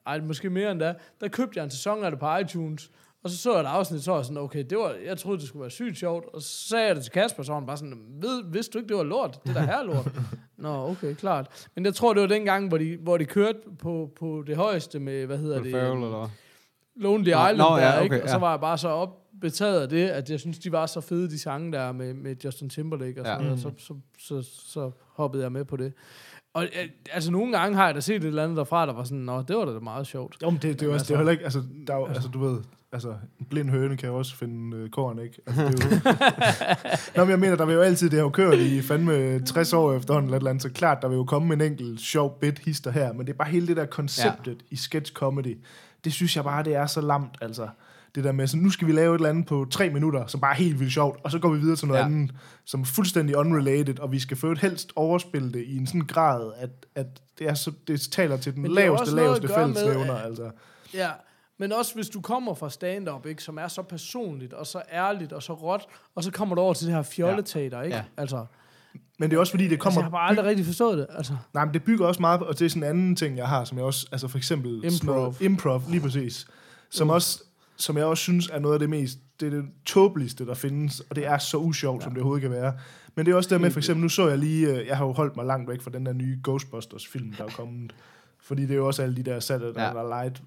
[0.07, 2.91] ej, måske mere end da, der købte jeg en sæson af det på iTunes,
[3.25, 5.39] og så så jeg et afsnit, så var jeg sådan, okay, det var, jeg troede,
[5.39, 7.67] det skulle være sygt sjovt, og så sagde jeg det til Kasper, så var han
[7.67, 9.41] bare sådan, Ved, vidste du ikke, det var lort?
[9.47, 10.13] Det der her er lort.
[10.57, 11.69] Nå, okay, klart.
[11.75, 14.57] Men jeg tror, det var den gang, hvor de, hvor de kørte på, på det
[14.57, 15.71] højeste med, hvad hedder det?
[15.73, 16.29] Ferrell, eller?
[16.97, 18.15] Lonely Nå, Island ja, der, ikke?
[18.17, 18.41] okay, Og så ja.
[18.41, 21.39] var jeg bare så opbetaget af det, at jeg synes, de var så fede, de
[21.39, 23.47] sange der med, med Justin Timberlake og sådan Ja.
[23.47, 23.61] noget.
[23.61, 25.93] Så, så, så, så hoppede jeg med på det.
[26.55, 29.05] Og øh, altså, nogle gange har jeg da set et eller andet derfra, der var
[29.05, 30.37] sådan, nå, det var da meget sjovt.
[30.43, 31.99] Jo, men det, det, er jo også, altså- det er heller ikke, altså, der er
[31.99, 32.61] jo, altså, du ved,
[32.93, 35.41] altså, en blind høne kan jo også finde øh, korn, ikke?
[35.47, 38.31] Altså, det er jo, Nå, men jeg mener, der vil jo altid, det har jo
[38.31, 41.25] kørt i fandme 60 år efterhånden, eller et eller andet, så klart, der vil jo
[41.25, 44.57] komme en enkelt sjov bit hister her, men det er bare hele det der konceptet
[44.61, 44.67] ja.
[44.71, 45.59] i sketch comedy,
[46.05, 47.69] det synes jeg bare, det er så lamt, altså.
[48.15, 50.41] Det der med, så nu skal vi lave et eller andet på tre minutter, som
[50.41, 52.05] bare er helt vildt sjovt, og så går vi videre til noget Ja.
[52.07, 52.31] andet,
[52.65, 56.53] som er fuldstændig unrelated, og vi skal for helst overspille det i en sådan grad,
[56.57, 57.07] at, at
[57.39, 60.51] det, er så, det taler til den Men laveste, laveste fællesnævner, altså.
[60.95, 61.11] Ja,
[61.59, 65.33] men også hvis du kommer fra stand-up, ikke, som er så personligt, og så ærligt,
[65.33, 65.83] og så råt,
[66.15, 67.97] og så kommer du over til det her fjolleteater, ikke?
[67.97, 68.03] Ja.
[68.17, 68.47] Altså,
[69.19, 70.01] Men det er også fordi, det altså, kommer...
[70.01, 71.37] jeg har bare aldrig rigtig forstået det, altså.
[71.55, 73.49] Nej, men det bygger også meget på, og det er sådan en anden ting, jeg
[73.49, 74.81] har, som jeg også, altså for eksempel...
[74.83, 75.17] sådan Improv.
[75.17, 76.47] Noget, improv, lige præcis.
[76.91, 77.11] Som, Mm.
[77.11, 77.43] også,
[77.77, 81.01] som jeg også synes er noget af det mest, det er det tåbeligste, der findes,
[81.01, 82.05] og det er så usjovt, ja.
[82.05, 82.73] som det overhovedet kan være.
[83.15, 85.07] Men det er også der med, for eksempel, nu så jeg lige, øh, jeg har
[85.07, 87.95] jo holdt mig langt væk fra den der nye Ghostbusters-film, der er kommet.
[88.43, 90.23] Fordi det er jo også alle de der Saturday, Ja.
[90.23, 90.43] Night,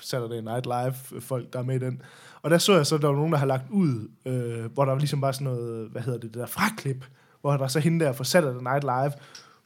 [0.00, 2.02] Saturday Night Live-folk, der er med i den.
[2.42, 4.84] Og der så jeg så, at der var nogen, der har lagt ud, øh, hvor
[4.84, 7.04] der var ligesom bare sådan noget, hvad hedder det, det der fraklip,
[7.40, 9.12] hvor der så hende der fra Saturday Night Live,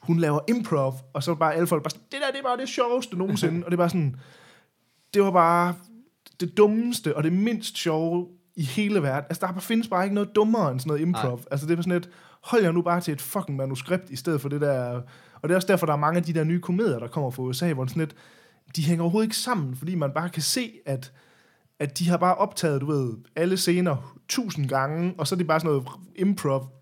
[0.00, 2.56] hun laver improv, og så bare alle folk bare sådan, det der, det er bare
[2.56, 3.58] det sjoveste nogensinde.
[3.64, 4.16] og det er bare sådan,
[5.14, 5.74] det var bare
[6.40, 9.26] det dummeste og det mindst sjove i hele verden.
[9.30, 11.36] Altså, der findes bare ikke noget dummere end sådan noget improv.
[11.36, 11.44] Nej.
[11.50, 12.10] Altså, det er sådan et,
[12.42, 15.00] hold jer nu bare til et fucking manuskript, i stedet for det der...
[15.42, 17.30] Og det er også derfor, der er mange af de der nye komedier, der kommer
[17.30, 18.14] fra USA, hvor sådan lidt,
[18.76, 21.12] de hænger overhovedet ikke sammen, fordi man bare kan se, at,
[21.78, 25.46] at de har bare optaget, du ved, alle scener tusind gange, og så er det
[25.46, 26.76] bare sådan noget improv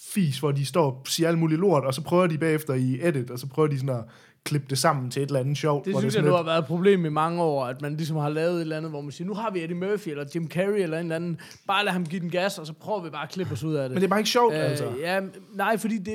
[0.00, 2.98] fis, hvor de står og siger alt muligt lort, og så prøver de bagefter i
[3.02, 4.04] edit, og så prøver de sådan at
[4.44, 5.84] klippe det sammen til et eller andet sjovt.
[5.84, 7.82] Det hvor synes er jeg nu lidt- har været et problem i mange år, at
[7.82, 10.08] man ligesom har lavet et eller andet, hvor man siger, nu har vi Eddie Murphy
[10.08, 12.72] eller Jim Carrey eller en eller anden, bare lad ham give den gas, og så
[12.72, 13.90] prøver vi bare at klippe os ud af det.
[13.90, 14.84] Men det er bare ikke sjovt, øh, altså.
[15.00, 15.20] Ja,
[15.54, 16.12] nej, fordi det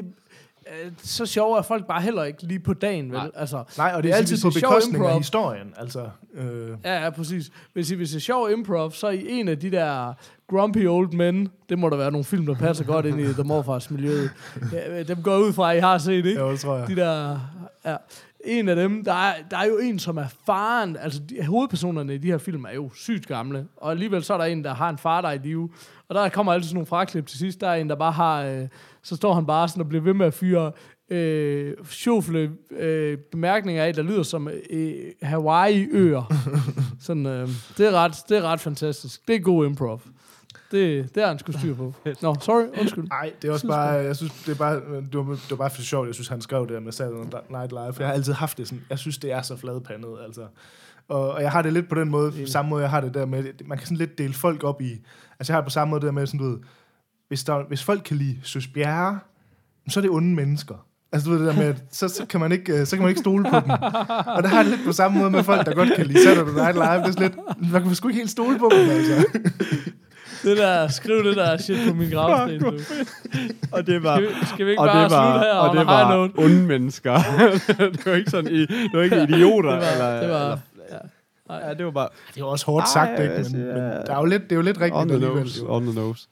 [0.86, 3.18] øh, så sjove er folk bare heller ikke lige på dagen, vel?
[3.20, 3.32] Nej.
[3.36, 6.10] Altså, Nej, og det er altid på det er bekostning af historien, altså.
[6.34, 7.52] Øh, Ja, ja, præcis.
[7.74, 10.14] Hvis I vil se sjov improv, så i en af de der
[10.50, 13.44] grumpy old men, det må der være nogle film, der passer godt ind i The
[13.44, 14.30] Morfars miljøet.
[14.74, 16.42] Ja, dem går ud fra, at I har set, ikke?
[16.46, 16.88] ja, det tror jeg.
[16.88, 17.40] De der...
[17.86, 17.96] Ja.
[18.46, 22.16] En af dem, der er, der er jo en, som er faren, altså de, hovedpersonerne
[22.16, 24.74] i de her film er jo sygt gamle, og alligevel så er der en, der
[24.74, 25.70] har en far, der er i live,
[26.08, 28.44] og der kommer altid sådan nogle fraklip til sidst, der er en, der bare har,
[28.44, 28.68] øh,
[29.04, 30.72] så står han bare sådan og bliver ved med at fyre
[31.10, 36.34] øh, sjofle øh, bemærkninger af, der lyder som øh, Hawaii-øer.
[37.00, 39.28] sådan, øh, det, er ret, det er ret fantastisk.
[39.28, 40.02] Det er god improv.
[40.72, 41.94] Det, det har han sgu styr på.
[42.22, 43.08] Nå, sorry, undskyld.
[43.08, 45.70] Nej, det er også bare, jeg synes, det er bare, det var, det var bare
[45.70, 48.14] for sjovt, jeg synes, han skrev det der med Saturday Night Live, for jeg har
[48.14, 50.48] altid haft det sådan, jeg synes, det er så fladpandet, altså.
[51.08, 53.26] Og, og jeg har det lidt på den måde, samme måde, jeg har det der
[53.26, 54.92] med, man kan sådan lidt dele folk op i,
[55.40, 56.58] altså jeg har det på samme måde der med, sådan du ved,
[57.28, 59.20] hvis, der, hvis folk kan lide Søs Bjerre,
[59.90, 60.86] så er det onde mennesker.
[61.12, 63.04] Altså du ved det der med, at så, så, kan man ikke, øh, så kan
[63.04, 63.70] man ikke stole på dem.
[64.36, 66.24] Og der har jeg det lidt på samme måde med folk, der godt kan lide
[66.24, 66.86] Saturday Night Live.
[66.86, 69.26] Det er sådan lidt, man kan sgu ikke helt stole på dem, altså.
[70.44, 72.60] Det der, skriv det der shit på min gravsten.
[72.60, 72.74] du.
[73.72, 74.18] Og det var...
[74.18, 76.16] Skal vi, skal vi ikke og bare det var, slutte her og on det var
[76.18, 76.34] note?
[76.38, 77.14] onde mennesker.
[77.94, 79.70] det var ikke sådan, i, det var ikke idioter.
[79.72, 80.58] Det var, eller, det var, eller,
[81.50, 81.68] ja.
[81.68, 83.34] ja, det var bare Det er jo også hårdt Ej, sagt, ikke?
[83.36, 85.44] Men, siger- men der er jo lidt, det er jo lidt on rigtigt the alligevel.
[85.44, 85.66] nose.
[85.68, 86.28] On the nose.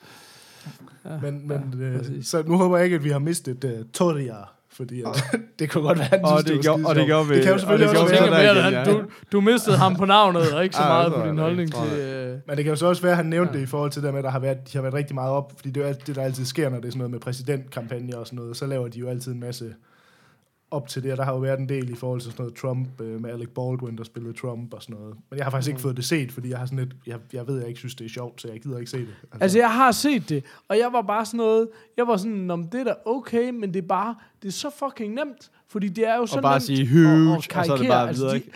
[1.22, 4.36] Men, men Ja, øh, så nu håber jeg ikke, at vi har mistet uh, Toria,
[4.78, 5.08] fordi at,
[5.60, 7.36] det kunne godt være, at han Og synes, det gjorde- var og det gjorde vi-
[7.36, 10.06] Det kan jo og selvfølgelig det også være, at han, du, du mistede ham på
[10.06, 12.00] navnet, og ikke så meget det på din holdning til...
[12.00, 13.58] Øh, men det kan jo så også være, at han nævnte Ja.
[13.58, 15.32] det i forhold til det med, at der har været, de har været rigtig meget
[15.32, 17.12] op, fordi det er jo alt det, der altid sker, når det er sådan noget
[17.12, 19.74] med præsidentkampagne og sådan noget, så laver de jo altid en masse
[20.72, 22.56] op til det, og der har jo været en del i forhold til sådan noget
[22.58, 25.16] Trump, øh, med Alec Baldwin, der spillede Trump og sådan noget.
[25.30, 25.82] Men jeg har faktisk ikke Mhm.
[25.82, 28.06] fået det set, fordi jeg har sådan lidt, jeg, jeg ved, jeg ikke synes, det
[28.06, 29.16] er sjovt, så jeg gider ikke se det.
[29.42, 32.68] Altså, jeg har set det, og jeg var bare sådan noget, jeg var sådan, om
[32.68, 36.08] det er da okay, men det er bare, det er så fucking nemt, fordi det
[36.08, 38.08] er jo så Og bare nemt sige at- huge, at og så er det bare
[38.08, 38.34] Altså, videre.
[38.34, 38.52] de- ikke?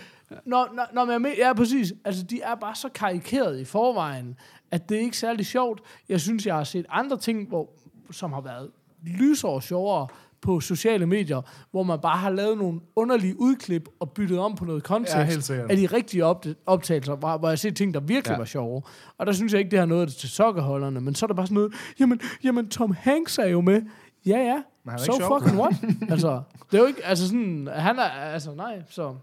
[0.45, 1.93] Når, når, når man er med, ja, præcis.
[2.05, 4.35] Altså, de er bare så karikeret i forvejen,
[4.71, 5.81] at det er ikke særlig sjovt.
[6.09, 7.69] Jeg synes, jeg har set andre ting, hvor,
[8.11, 8.69] som har været
[9.07, 10.07] lysår sjovere
[10.41, 14.65] på sociale medier, hvor man bare har lavet nogle underlige udklip og byttet om på
[14.65, 16.25] noget kontekst Ja, af de rigtige
[16.65, 18.37] optagelser, hvor, hvor jeg set ting, der virkelig Ja.
[18.37, 18.81] var sjove.
[19.17, 21.45] Og der synes jeg ikke, det har noget til sokkerholderne, men så er der bare
[21.47, 23.81] sådan noget, jamen, jamen Tom Hanks er jo med.
[24.25, 24.61] Ja, ja.
[24.83, 25.39] Men han er So ikke sjov.
[25.41, 25.73] fucking what?
[26.11, 29.13] altså, det er jo ikke, altså sådan, han er, altså nej, så...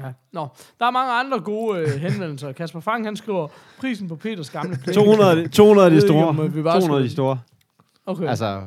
[0.00, 0.12] Ja.
[0.32, 0.48] Nå,
[0.80, 2.52] der er mange andre gode øh, henvendelser.
[2.52, 3.48] Kasper Fang, han skriver,
[3.80, 4.94] prisen på Peters gamle play.
[4.94, 6.26] 200, 200 af de ikke, store.
[6.26, 7.38] om, vi bare 200 af de skulle- store.
[8.06, 8.62] Okay, Altså,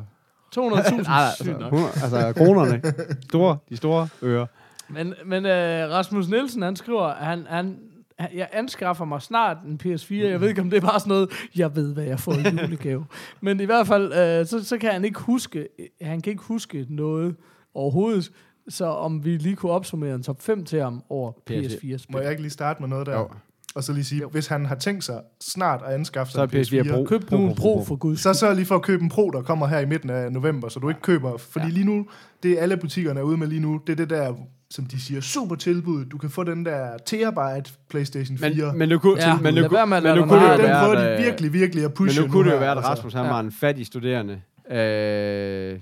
[0.58, 1.02] 200.000.
[1.02, 1.74] nej, sygt altså, nok.
[1.74, 2.82] 100, altså kronerne.
[3.30, 4.48] Store, de store øre.
[4.90, 7.80] Men, men øh, Rasmus Nielsen, han skriver, at han, han,
[8.20, 10.16] han, jeg anskaffer mig snart en PS4.
[10.16, 12.62] Jeg ved ikke, om det er bare sådan noget, jeg ved, hvad jeg får i
[12.62, 13.06] julegave.
[13.42, 15.68] Men i hvert fald, øh, så, så kan han ikke huske,
[16.02, 17.36] han kan ikke huske noget
[17.74, 18.32] overhovedet.
[18.68, 22.00] Så om vi lige kunne opsummere en top 5 til ham over PS4-spil.
[22.10, 23.18] Må jeg ikke lige starte med noget der?
[23.18, 23.30] Jo.
[23.76, 24.30] Og så lige sige, Jo.
[24.30, 27.04] hvis han har tænkt sig snart at anskaffe Så sig er en PS4 Pro.
[27.06, 29.42] Køb nu en Pro for guds så sørg lige for at købe en Pro, der
[29.42, 31.72] kommer her i midten af november, så du ikke køber, fordi Ja.
[31.72, 32.06] lige nu,
[32.44, 34.34] det alle butikkerne er ude med lige nu, det er det der,
[34.72, 36.06] som de siger, super tilbud.
[36.06, 38.50] Du kan få den der terabyte PlayStation 4.
[38.70, 40.86] Men, men du kunne, Ja, men med at men nu kunne det jo den være,
[40.86, 42.92] prøver de virkelig, virkelig at men pushe nu kunne det jo være, at altså.
[42.92, 43.32] Rasmus han Ja.
[43.32, 44.42] var en fattig studerende.
[44.72, 45.80] Øh,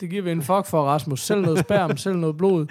[0.00, 1.20] Det giver vi en fuck for, Rasmus.
[1.26, 2.66] Selv noget sperm, selv noget blod.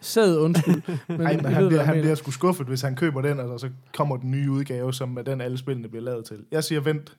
[0.00, 0.82] Sæd, undskyld.
[1.08, 3.22] Men, Ej, men ved, han, hvad bliver, jeg han bliver sgu skuffet, hvis han køber
[3.22, 6.44] den, og så kommer den nye udgave, som er den alle spillene bliver lavet til.
[6.50, 7.16] Jeg siger, vent.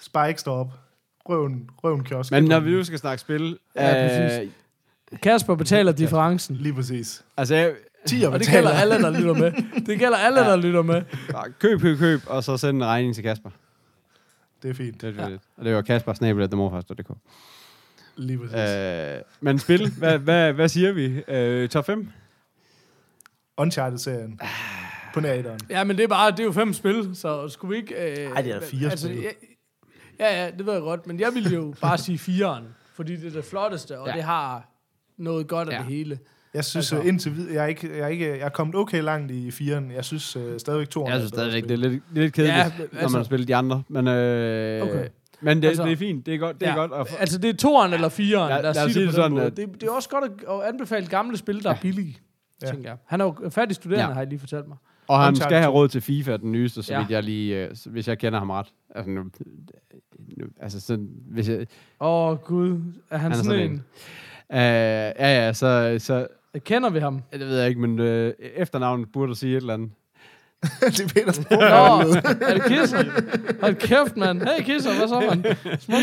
[0.00, 0.72] Spike står op.
[1.28, 2.30] Røven, røven kiosk.
[2.32, 4.50] men når vi nu skal snakke spil, Ja, øh, præcis.
[5.22, 6.56] Kasper betaler differencen.
[6.56, 7.24] Lige præcis.
[7.36, 7.72] altså jeg,
[8.06, 9.52] 10 Og det gælder alle, der lytter med.
[9.86, 11.02] Det gælder alle, der lytter med.
[11.58, 13.50] køb, køb, køb, og så send en regning til Kasper.
[14.62, 15.00] Det er fint.
[15.00, 15.28] Det, det, Ja.
[15.28, 15.36] ja.
[15.56, 17.10] Og det var Kasper Snabel, demorfast.dk.
[18.18, 18.56] Lige præcis.
[18.58, 21.22] Øh, men spil, hvad, hvad, hvad siger vi?
[21.28, 22.08] Øh, top 5?
[23.58, 24.40] Uncharted-serien.
[25.14, 25.60] På nærderen.
[25.70, 27.94] Ja, men det er bare, det er jo fem spil, så skulle vi ikke...
[27.94, 29.16] Øh, Ej, det er fire spil.
[29.16, 29.32] jeg,
[30.20, 32.64] Ja, ja, det ved jeg godt, men jeg ville jo bare sige fireren,
[32.94, 34.12] fordi det er det flotteste, og ja.
[34.14, 34.68] Det har
[35.18, 35.78] noget godt af Ja.
[35.78, 36.18] det hele.
[36.54, 37.08] Jeg synes Altså- altså.
[37.08, 39.90] indtil videre, jeg er, ikke, jeg, er ikke, jeg er kommet okay langt i firen.
[39.90, 42.78] Jeg synes uh, stadigvæk to Jeg synes stadigvæk, det er lidt, lidt kedeligt, Ja, altså,
[42.92, 43.82] når altså- man spiller de andre.
[43.88, 45.08] Men, øh, Okay.
[45.40, 46.60] Men det, Altså- det er fint, det er godt.
[46.60, 46.76] Det er ja.
[46.86, 49.30] godt at, Altså, det er toeren eller fireren, Ja, lad lad os sige det det
[49.30, 49.42] måde.
[49.44, 52.18] sådan, Det, det er også godt at, at anbefale gamle spil, der er billige,
[52.62, 52.66] Ja.
[52.66, 52.98] tænker jeg.
[53.06, 54.12] Han er jo færdig studerende, Ja.
[54.12, 54.76] har jeg lige fortalt mig.
[55.08, 55.72] og han skal have 2.
[55.74, 56.98] råd til FIFA, den nyeste, så Ja.
[56.98, 57.02] ja.
[57.04, 58.66] vidt jeg lige, øh, hvis jeg kender ham ret.
[58.94, 59.22] Altså, nu,
[60.36, 61.66] nu, altså sådan, hvis jeg,
[62.00, 62.70] Åh, oh, Gud.
[63.10, 63.70] Er han, Han er sådan, sådan en?
[63.70, 63.78] en.
[64.50, 66.26] øh, ja, ja, så, så,
[66.58, 67.22] Kender vi ham?
[67.32, 69.90] det ved jeg ikke, men øh, efternavnet burde sige et eller andet.
[70.80, 73.04] det er Peters Nå, er det Kisser?
[73.60, 74.42] Hold kæft, mand.
[74.42, 75.44] Hey, Kisser, hvad så, mand?
[75.80, 76.02] Smukt.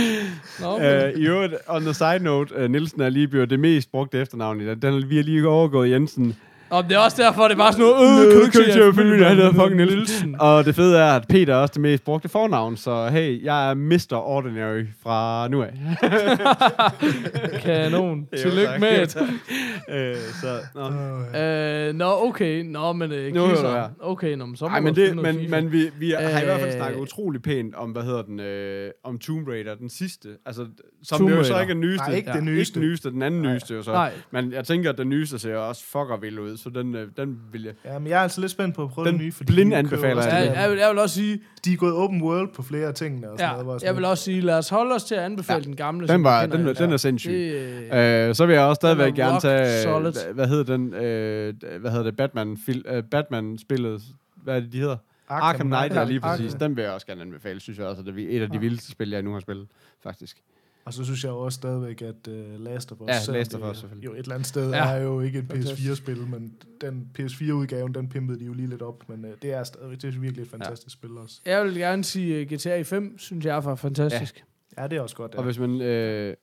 [0.61, 1.13] Nå, okay.
[1.13, 4.21] Øh, I øvrigt, on the side note, uh, Nielsen er lige blevet det mest brugte
[4.21, 4.81] efternavn i den.
[4.81, 6.35] Den vi har lige overgået Jensen.
[6.77, 8.79] Og det er også derfor, det er bare sådan noget, øh, kan du ikke se,
[8.79, 10.35] jeg at følge, han hedder fucking Nielsen.
[10.39, 13.69] Og det fede er, at Peter er også det mest brugte fornavn, så hey, jeg
[13.69, 14.13] er Mr.
[14.13, 15.73] Ordinary fra nu af.
[17.63, 18.27] Kanon.
[18.37, 19.15] Tillykke med det.
[19.95, 21.39] øh, så, nå.
[21.39, 22.63] Øh, nå, okay.
[22.63, 23.89] Nå, men uh, Nu hører du her.
[23.99, 26.45] Okay, nå, men så må Ej, men, det, noget men, men vi, vi har i
[26.45, 26.77] hvert fald Øh.
[26.77, 30.29] snakket utrolig pænt om, hvad hedder den, øh, om Tomb Raider, den sidste.
[30.45, 30.65] Altså,
[31.03, 32.07] som Tomb jo så ikke er den nyeste.
[32.07, 32.37] Nej, ikke Ja.
[32.37, 32.59] den nyeste.
[32.59, 33.91] Ikke den nyeste, den anden nyeste jo så.
[33.91, 34.11] Nej.
[34.31, 37.37] Men jeg tænker, at den nyeste ser også fucker vild ud, så den, øh, den
[37.51, 37.73] vil jeg...
[37.85, 39.71] Ja, men jeg er altså lidt spændt på at prøve Den den nye, fordi blind
[39.71, 40.55] de anbefaler jeg Ja, det det.
[40.55, 42.93] der- jeg, vil, jeg vil også sige, De er gået open world på flere af
[42.93, 43.81] tingene og sådan ja, noget.
[43.81, 46.07] sådan jeg vil også sige, lad os holde os til at anbefale den gamle.
[46.07, 47.31] Den, var, den, den er sindssyg.
[47.91, 50.13] Det, øh, så vil jeg også stadigvæk er gerne tage, solid.
[50.33, 54.01] hvad hedder den, øh, hvad hedder det, Batman, fil, øh, Batman spillet,
[54.35, 54.97] hvad er det, de hedder?
[55.29, 56.53] Arkham, Arkham Knight, ja, lige præcis.
[56.53, 56.59] Arkham.
[56.69, 58.53] Den vil jeg også gerne anbefale, synes jeg også, at det er et af de
[58.53, 58.59] Ja.
[58.59, 59.67] vildeste spil, jeg nu har spillet,
[60.03, 60.37] faktisk.
[60.85, 63.61] Og så synes jeg jo også stadigvæk, at uh, Last of Us, Ja, Last of
[63.61, 64.05] det Us, selvfølgelig.
[64.05, 64.77] jo et eller andet sted Ja.
[64.89, 64.97] ja.
[64.97, 65.89] er jo ikke et Fantastisk.
[65.89, 69.63] PS4-spil, men den PS4-udgaven, den pimpede de jo lige lidt op, men uh, det er
[69.63, 71.07] stadigvæk det er virkelig et fantastisk ja.
[71.07, 71.41] spil også.
[71.45, 74.43] jeg vil gerne sige, uh, GTA 5 synes jeg er fantastisk.
[74.77, 75.37] Ja, det er også godt, ja.
[75.37, 76.35] Og hvis man, øh,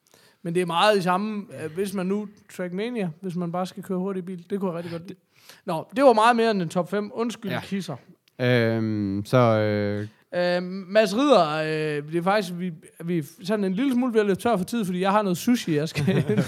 [0.42, 3.82] Men det er meget i samme, øh, hvis man nu Trackmania, hvis man bare skal
[3.82, 4.46] køre hurtigt i bil.
[4.50, 5.18] Det kunne jeg rigtig godt lide.
[5.64, 7.10] Nå, det var meget mere end en top 5.
[7.14, 7.56] Undskyld, ja.
[7.56, 7.62] Ja.
[7.64, 7.96] kisser.
[8.40, 12.72] øh, så, øh, Øh, Mads Ridder, øh, det er faktisk, vi,
[13.04, 15.38] vi sådan en lille smule ved at løbe tør for tid, fordi jeg har noget
[15.38, 16.42] sushi, jeg skal hente.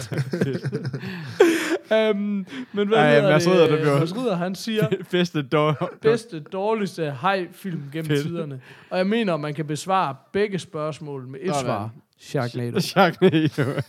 [1.92, 3.52] øhm, men hvad Ej, hedder Mads det?
[3.52, 5.74] Ridder, det Mads Ridder, han siger, bedste dog.
[6.02, 8.22] bedste, dårligste hej-film gennem Fedt.
[8.26, 8.60] tiderne.
[8.90, 11.64] Og jeg mener, man kan besvare begge spørgsmål med et Sådan.
[11.64, 11.90] svar.
[12.18, 12.80] Sharknado.
[12.80, 13.62] Sharknado.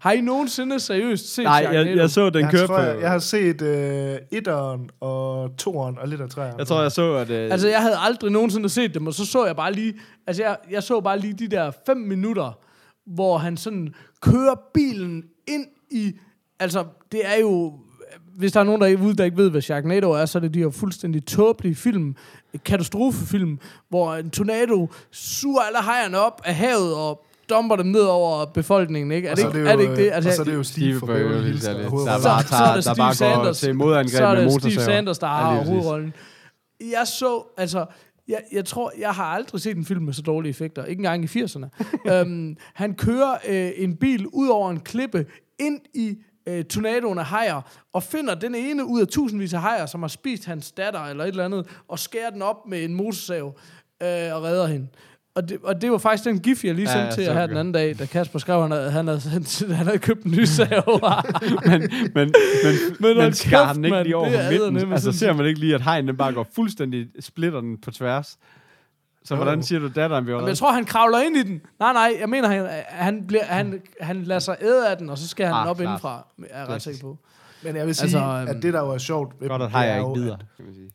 [0.00, 2.82] Har I nogensinde seriøst set Nej, jeg, jeg så den jeg, køre tror, på...
[2.82, 6.54] jeg, jeg har set uh, etteren og toeren og lidt af træerne.
[6.58, 7.30] jeg tror, jeg så, at...
[7.30, 9.94] Øh, Altså, jeg havde aldrig nogensinde set dem, og så så jeg bare lige...
[10.26, 12.58] Altså, jeg, jeg så bare lige de der fem minutter,
[13.06, 16.12] hvor han sådan kører bilen ind i...
[16.60, 17.72] Altså, det er jo...
[18.36, 20.40] Hvis der er nogen, der ikke, ude, der ikke ved, hvad Sharknado er, så er
[20.40, 22.16] det de her fuldstændig tåbelige film,
[22.64, 23.58] katastrofefilm,
[23.88, 29.12] hvor en tornado suger alle hejerne op af havet og dumper dem ned over befolkningen,
[29.12, 29.28] ikke?
[29.28, 30.10] Er det, ikke, jo, er det ikke det?
[30.12, 32.20] Altså, og så er det jo Steve, Steve for Beverly Hills, der, der er bare
[32.20, 33.60] så er tager, det der Steve bare går Sanders.
[33.60, 34.62] til modangreb så er med det.
[34.62, 36.14] Steve Sanders, der har hovedrollen.
[36.80, 37.86] Jeg så, altså,
[38.28, 40.84] jeg, jeg tror, jeg har aldrig set en film med så dårlige effekter.
[40.84, 41.66] Ikke engang i 80'erne.
[42.12, 45.26] øhm, han kører øh, en bil ud over en klippe
[45.58, 46.16] ind i
[46.48, 47.60] øh, tornadoen af hajer,
[47.92, 51.24] og finder den ene ud af tusindvis af hajer, som har spist hans datter eller
[51.24, 53.58] et eller andet, og skærer den op med en motorsav
[54.02, 54.86] øh, og redder hende.
[55.38, 57.46] Og det, og det var faktisk den gif, jeg lige sendte ja, til jer her
[57.46, 60.30] den anden dag, da Kasper skrev, han havde, han havde, sendt- han havde købt en
[60.30, 60.68] ny sav.
[61.66, 62.32] men, men, men,
[63.00, 64.60] men, men skar den ikke lige over det på midten?
[64.76, 67.90] eddermame Altså ser man ikke lige, at hegnen den bare går fuldstændig, splitter den på
[67.90, 68.38] tværs?
[69.24, 69.42] Så Jo.
[69.42, 70.48] hvordan siger du, datteren bliver Men reddet?
[70.50, 71.60] jeg tror, han kravler ind i den.
[71.80, 75.18] Nej, nej, jeg mener, han, han, bliver, han, han lader sig æde af den, og
[75.18, 75.86] så skal han Ah, op klart.
[75.86, 76.26] indenfra.
[76.50, 77.18] Er jeg ret sikker på.
[77.62, 79.60] Men jeg vil sige, Altså, altså, øhm, at det, der jo er sjovt Godt, at
[79.60, 80.90] det hajer er ikke bider, at, kan man sige.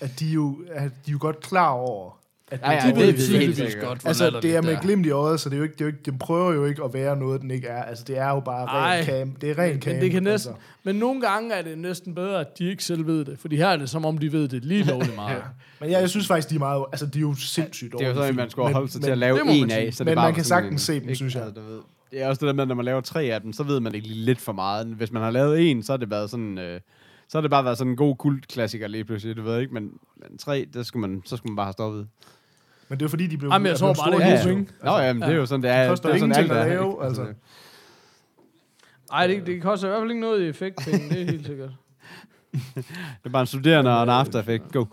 [0.00, 2.17] at, de jo, at de er jo godt klar over,
[2.50, 3.88] at Ja, ja, De det ved tydeligvis helt sikkert.
[3.88, 4.80] godt, Altså, det er med er.
[4.80, 6.64] glimt i øjet, så det er jo ikke, det er jo ikke, den prøver jo
[6.64, 7.82] ikke at være noget, den ikke er.
[7.82, 8.96] Altså, det er jo bare Ej.
[8.98, 9.30] ren cam.
[9.40, 9.92] Det er ren Men, cam.
[9.92, 10.64] men det kan næsten, Altså.
[10.84, 13.38] men nogle gange er det næsten bedre, at de ikke selv ved det.
[13.38, 15.42] Fordi her er det, som om de ved det lige lovligt meget.
[15.80, 16.84] Men jeg, jeg synes faktisk, de er meget...
[16.92, 19.10] Altså, de er jo sindssygt Det er jo sådan, man skulle holde sig men- til
[19.10, 19.94] at lave det en af.
[19.94, 21.42] Så det Men bare man kan sagtens en- se dem, synes jeg.
[21.44, 21.80] Altså, du ved,
[22.10, 23.80] det er også det der med, at når man laver tre af dem, så ved
[23.80, 24.86] man ikke lige lidt for meget.
[24.86, 26.58] Hvis man har lavet en, så har det været sådan...
[26.58, 26.80] Øh,
[27.30, 29.82] så har det bare været sådan en god kultklassiker lige pludselig, du ved ikke, men,
[30.16, 32.06] men tre, der skulle man, så skulle man bare have stoppet.
[32.88, 33.50] Men det er fordi, de blev...
[33.52, 34.48] Jamen, jeg tror bare, det er jo.
[34.48, 34.68] penge.
[34.84, 35.80] Nå ja, men det er jo sådan, det er.
[35.80, 37.04] Det koster det er sådan ingenting at lave, ikke?
[37.04, 37.26] altså.
[39.10, 41.70] Nej, det, det koster i hvert fald ikke noget i effektpenge, det er helt sikkert.
[42.52, 42.84] Det
[43.24, 44.72] er bare en studerende og en after effect.
[44.72, 44.80] Go.
[44.80, 44.88] Uh,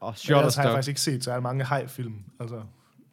[0.00, 2.14] Og Men ellers har jeg faktisk ikke set så mange hej-film.
[2.40, 2.62] Altså,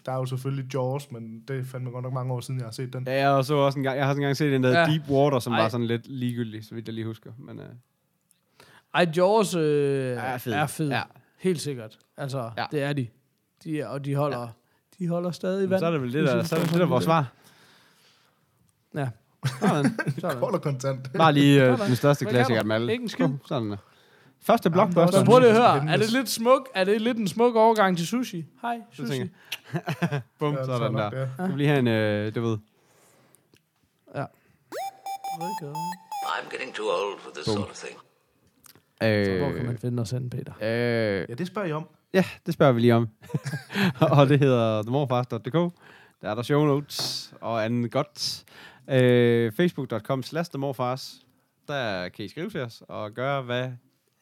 [0.05, 2.65] der er jo selvfølgelig Jaws, men det er fandme godt nok mange år siden, jeg
[2.67, 3.03] har set den.
[3.07, 4.85] Ja, jeg så også en gang, jeg har også engang set den der Ja.
[4.85, 5.61] Deep Water, som Ej.
[5.61, 7.31] var sådan lidt ligegyldig, så vidt jeg lige husker.
[7.37, 7.65] Men, uh,
[8.95, 10.53] ej, Jaws øh, Er fed.
[10.53, 10.89] er fed.
[10.89, 11.01] Ja.
[11.39, 11.99] Helt sikkert.
[12.17, 12.51] Altså, Ja.
[12.57, 12.65] ja.
[12.71, 13.07] det er de.
[13.63, 14.47] de er, og de holder, ja.
[14.99, 15.79] de holder stadig vand.
[15.79, 17.31] så er det vel det, der, så er det, det der er vores svar.
[18.95, 19.09] Ja.
[19.59, 19.99] Sådan.
[20.21, 20.39] Sådan.
[20.39, 21.13] Kort og kontant.
[21.17, 21.87] Bare lige Sådan.
[21.87, 22.91] den største klassiker af dem alle.
[22.91, 23.29] Ikke en skid.
[23.47, 23.75] Sådan.
[24.41, 25.11] Første blockbuster.
[25.19, 25.93] Så prøv lige at høre.
[25.93, 26.69] Er det lidt smuk?
[26.75, 28.45] Er det lidt en smuk overgang til sushi?
[28.61, 29.21] Hej, sushi.
[30.39, 31.09] Bum, Ja, sådan der.
[31.19, 31.43] ja.
[31.43, 32.57] Du vil lige have en, øh, du ved.
[36.37, 37.97] I'm getting too old for this sort of thing.
[39.01, 40.53] Så hvor kan Øh, man finde os hen, Peter?
[40.61, 41.87] øh, Ja, det spørger I om.
[42.13, 43.09] ja, det spørger vi lige om.
[44.17, 45.53] og det hedder themorfars.dk.
[46.21, 48.43] Der er der show notes og andet godt.
[48.89, 51.13] Øh, Facebook.com slash themorfars.
[51.67, 53.69] Der kan I skrive til os og gøre, hvad...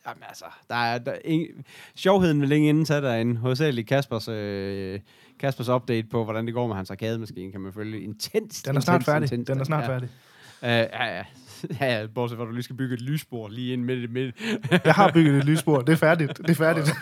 [0.07, 1.65] Jamen altså, der er, der er ingen,
[1.95, 3.37] sjovheden vil længe inden tage derinde.
[3.39, 4.99] Hovedsageligt Kaspers, øh,
[5.39, 8.63] Kaspers update på, hvordan det går med hans arkademaskine, kan man følge intens.
[8.63, 9.23] Den er snart intens, færdig.
[9.33, 9.89] intens, Den er snart ja.
[9.89, 10.09] færdig.
[10.61, 11.23] Uh, ja, ja.
[11.81, 14.13] ja, ja, bortset fra, at du lige skal bygge et lysspor lige ind midt i
[14.13, 14.35] midt.
[14.85, 15.81] Jeg har bygget et lysspor.
[15.81, 16.37] Det er færdigt.
[16.37, 16.85] Det er færdigt.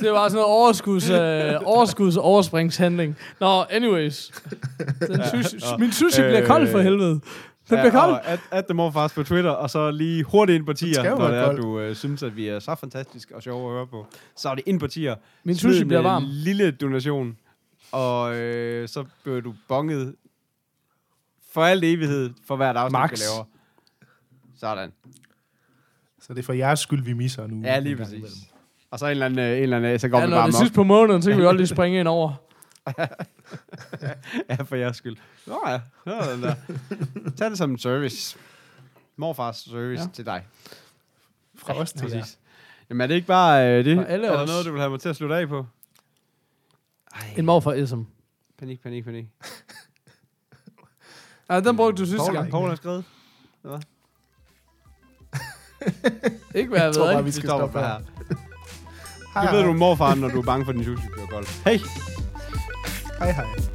[0.00, 3.16] Det var sådan noget overskuds, øh, overskuds overspringshandling.
[3.40, 4.30] Nå, anyways.
[5.00, 5.78] Den sushi, nå.
[5.78, 7.10] min sushi bliver kold for Øh, helvede.
[7.70, 8.10] Den bliver kold.
[8.10, 11.28] og at, at the morfars på Twitter, og så lige hurtigt ind på tier, når
[11.28, 14.06] det er, du øh, synes, at vi er så fantastiske og sjove at høre på.
[14.36, 15.14] Så er det ind på tier.
[15.44, 16.22] Min Smid sushi en, bliver øh, varm.
[16.26, 17.36] lille donation,
[17.92, 20.14] og øh, så bliver du bonget
[21.52, 23.10] for alt evighed for hvert afsnit, Max.
[23.10, 23.44] vi laver.
[24.64, 24.92] Sådan.
[26.20, 27.60] Så det er for jeres skyld, vi misser nu.
[27.62, 28.12] Ja, lige præcis.
[28.12, 28.36] imellem.
[28.90, 30.46] Og så en eller anden, øh, en eller anden, så går Ja, vi når bare
[30.48, 32.32] det er sidst på måneden, så kan vi godt lige springe ind over.
[34.48, 35.16] Ja, for jeres skyld.
[35.46, 36.54] Nå ja, Nå, den der.
[37.36, 38.38] Tag det som en service.
[39.16, 40.06] Morfars service ja.
[40.06, 40.12] Ja.
[40.12, 40.44] til dig.
[41.54, 42.18] Fra os til jer.
[42.20, 42.38] Præcis.
[42.90, 43.96] Jamen er det ikke bare øh, det?
[43.96, 44.48] For alle er der os.
[44.48, 45.66] noget, du vil have mig til at slutte af på?
[47.14, 48.00] Ej, En mor for Ism.
[48.58, 49.26] panik, panik, panik.
[51.50, 52.50] Ja, den brugte du sidste gang.
[52.50, 53.04] Poul har skrevet.
[56.54, 57.98] Ikke hvad jeg Jeg tror ved, bare, vi skal stoppe for her.
[59.42, 61.46] Det ved du morfar, når du er bange for din sushi bliver kold.
[61.64, 61.78] Hej!
[63.18, 63.73] Hej hej.